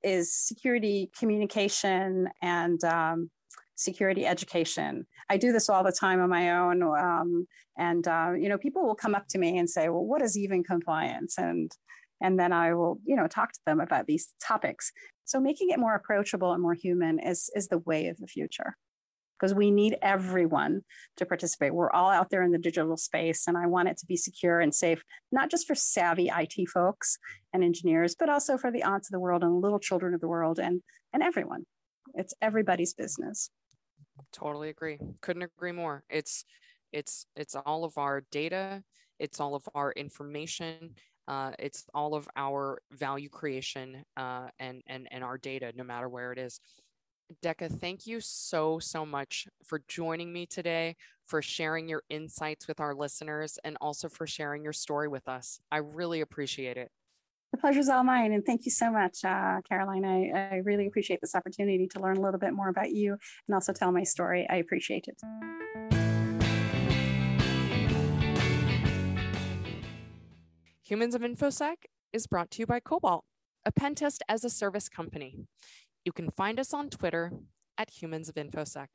is 0.03 0.33
security 0.33 1.11
communication 1.18 2.29
and 2.40 2.83
um, 2.85 3.31
security 3.75 4.25
education. 4.25 5.07
I 5.29 5.38
do 5.38 5.51
this 5.51 5.68
all 5.68 5.83
the 5.83 5.92
time 5.92 6.20
on 6.20 6.31
my 6.31 6.51
own. 6.51 6.83
Um, 6.83 7.46
and, 7.77 8.07
uh, 8.07 8.33
you 8.38 8.48
know, 8.48 8.59
people 8.59 8.87
will 8.87 8.94
come 8.94 9.14
up 9.14 9.27
to 9.31 9.38
me 9.38 9.59
and 9.59 9.68
say, 9.68 9.88
well, 9.88 10.05
what 10.05 10.22
is 10.22 10.38
even 10.38 10.62
compliance? 10.62 11.37
And, 11.37 11.72
and 12.20 12.38
then 12.38 12.53
I 12.53 12.75
will, 12.75 13.01
you 13.05 13.16
know, 13.16 13.27
talk 13.27 13.53
to 13.53 13.61
them 13.66 13.81
about 13.81 14.07
these 14.07 14.33
topics. 14.40 14.92
So 15.25 15.40
making 15.40 15.70
it 15.70 15.81
more 15.81 15.96
approachable 15.96 16.53
and 16.53 16.62
more 16.62 16.75
human 16.75 17.18
is, 17.18 17.51
is 17.57 17.68
the 17.68 17.79
way 17.79 18.07
of 18.07 18.18
the 18.18 18.27
future 18.27 18.77
because 19.42 19.55
we 19.55 19.72
need 19.72 19.96
everyone 20.02 20.83
to 21.16 21.26
participate. 21.26 21.74
We're 21.74 21.90
all 21.90 22.11
out 22.11 22.31
there 22.31 22.44
in 22.44 22.52
the 22.52 22.59
digital 22.59 22.96
space, 22.96 23.48
and 23.48 23.59
I 23.59 23.66
want 23.66 23.88
it 23.88 23.96
to 23.98 24.07
be 24.07 24.16
secure 24.16 24.61
and 24.61 24.72
safe, 24.72 25.02
not 25.33 25.50
just 25.50 25.66
for 25.66 25.74
savvy 25.74 26.31
IT 26.33 26.68
folks 26.68 27.18
and 27.52 27.64
engineers, 27.64 28.14
but 28.14 28.28
also 28.28 28.57
for 28.57 28.70
the 28.70 28.85
aunts 28.85 29.09
of 29.09 29.12
the 29.12 29.18
world 29.18 29.42
and 29.42 29.61
little 29.61 29.81
children 29.81 30.14
of 30.14 30.20
the 30.20 30.28
world 30.28 30.61
and, 30.61 30.83
and 31.12 31.24
everyone. 31.24 31.66
It's 32.14 32.35
everybody's 32.40 32.94
business. 32.94 33.50
Totally 34.33 34.68
agree. 34.68 35.00
Couldn't 35.22 35.42
agree 35.42 35.72
more. 35.72 36.05
It's 36.09 36.44
it's 36.92 37.26
it's 37.35 37.57
all 37.57 37.85
of 37.85 37.98
our 37.98 38.22
data, 38.31 38.85
it's 39.18 39.40
all 39.40 39.57
of 39.57 39.68
our 39.74 39.90
information, 39.92 40.94
uh, 41.26 41.50
it's 41.59 41.87
all 41.94 42.14
of 42.14 42.28
our 42.37 42.81
value 42.92 43.28
creation 43.28 44.05
uh, 44.16 44.48
and 44.61 44.83
and 44.87 45.09
and 45.11 45.24
our 45.24 45.37
data, 45.37 45.72
no 45.74 45.83
matter 45.83 46.09
where 46.09 46.31
it 46.33 46.38
is. 46.38 46.61
Deika, 47.40 47.71
thank 47.71 48.07
you 48.07 48.21
so 48.21 48.79
so 48.79 49.07
much 49.07 49.47
for 49.64 49.83
joining 49.88 50.33
me 50.33 50.47
today, 50.47 50.97
for 51.27 51.40
sharing 51.40 51.88
your 51.88 52.03
insights 52.11 52.66
with 52.68 52.81
our 52.81 52.95
listeners, 52.95 53.59
and 53.64 53.77
also 53.81 54.09
for 54.09 54.27
sharing 54.27 54.62
your 54.62 54.73
story 54.73 55.09
with 55.09 55.29
us. 55.29 55.61
I 55.71 55.79
really 55.79 56.21
appreciate 56.21 56.77
it. 56.77 56.90
The 57.53 57.59
pleasure's 57.59 57.88
all 57.88 58.03
mine. 58.03 58.33
And 58.33 58.45
thank 58.45 58.64
you 58.64 58.71
so 58.71 58.90
much, 58.90 59.25
uh, 59.25 59.61
Caroline. 59.68 60.05
I, 60.05 60.55
I 60.55 60.57
really 60.64 60.87
appreciate 60.87 61.21
this 61.21 61.35
opportunity 61.35 61.87
to 61.88 62.01
learn 62.01 62.16
a 62.16 62.21
little 62.21 62.40
bit 62.40 62.55
more 62.55 62.68
about 62.68 62.90
you 62.92 63.18
and 63.47 63.55
also 63.55 63.73
tell 63.73 63.92
my 63.92 64.05
story. 64.05 64.47
I 64.49 64.57
appreciate 64.57 65.07
it. 65.07 65.21
Humans 70.83 71.14
of 71.14 71.23
InfoSec 71.23 71.77
is 72.12 72.27
brought 72.27 72.51
to 72.53 72.61
you 72.61 72.66
by 72.66 72.81
Cobalt, 72.81 73.25
a 73.64 73.73
pen 73.73 73.95
test 73.95 74.23
as 74.29 74.45
a 74.45 74.51
service 74.51 74.88
company. 74.88 75.37
You 76.05 76.12
can 76.12 76.31
find 76.31 76.59
us 76.59 76.75
on 76.75 76.91
Twitter 76.91 77.31
at 77.79 77.91
Humans 77.91 78.29
of 78.29 78.35
InfoSec. 78.35 78.88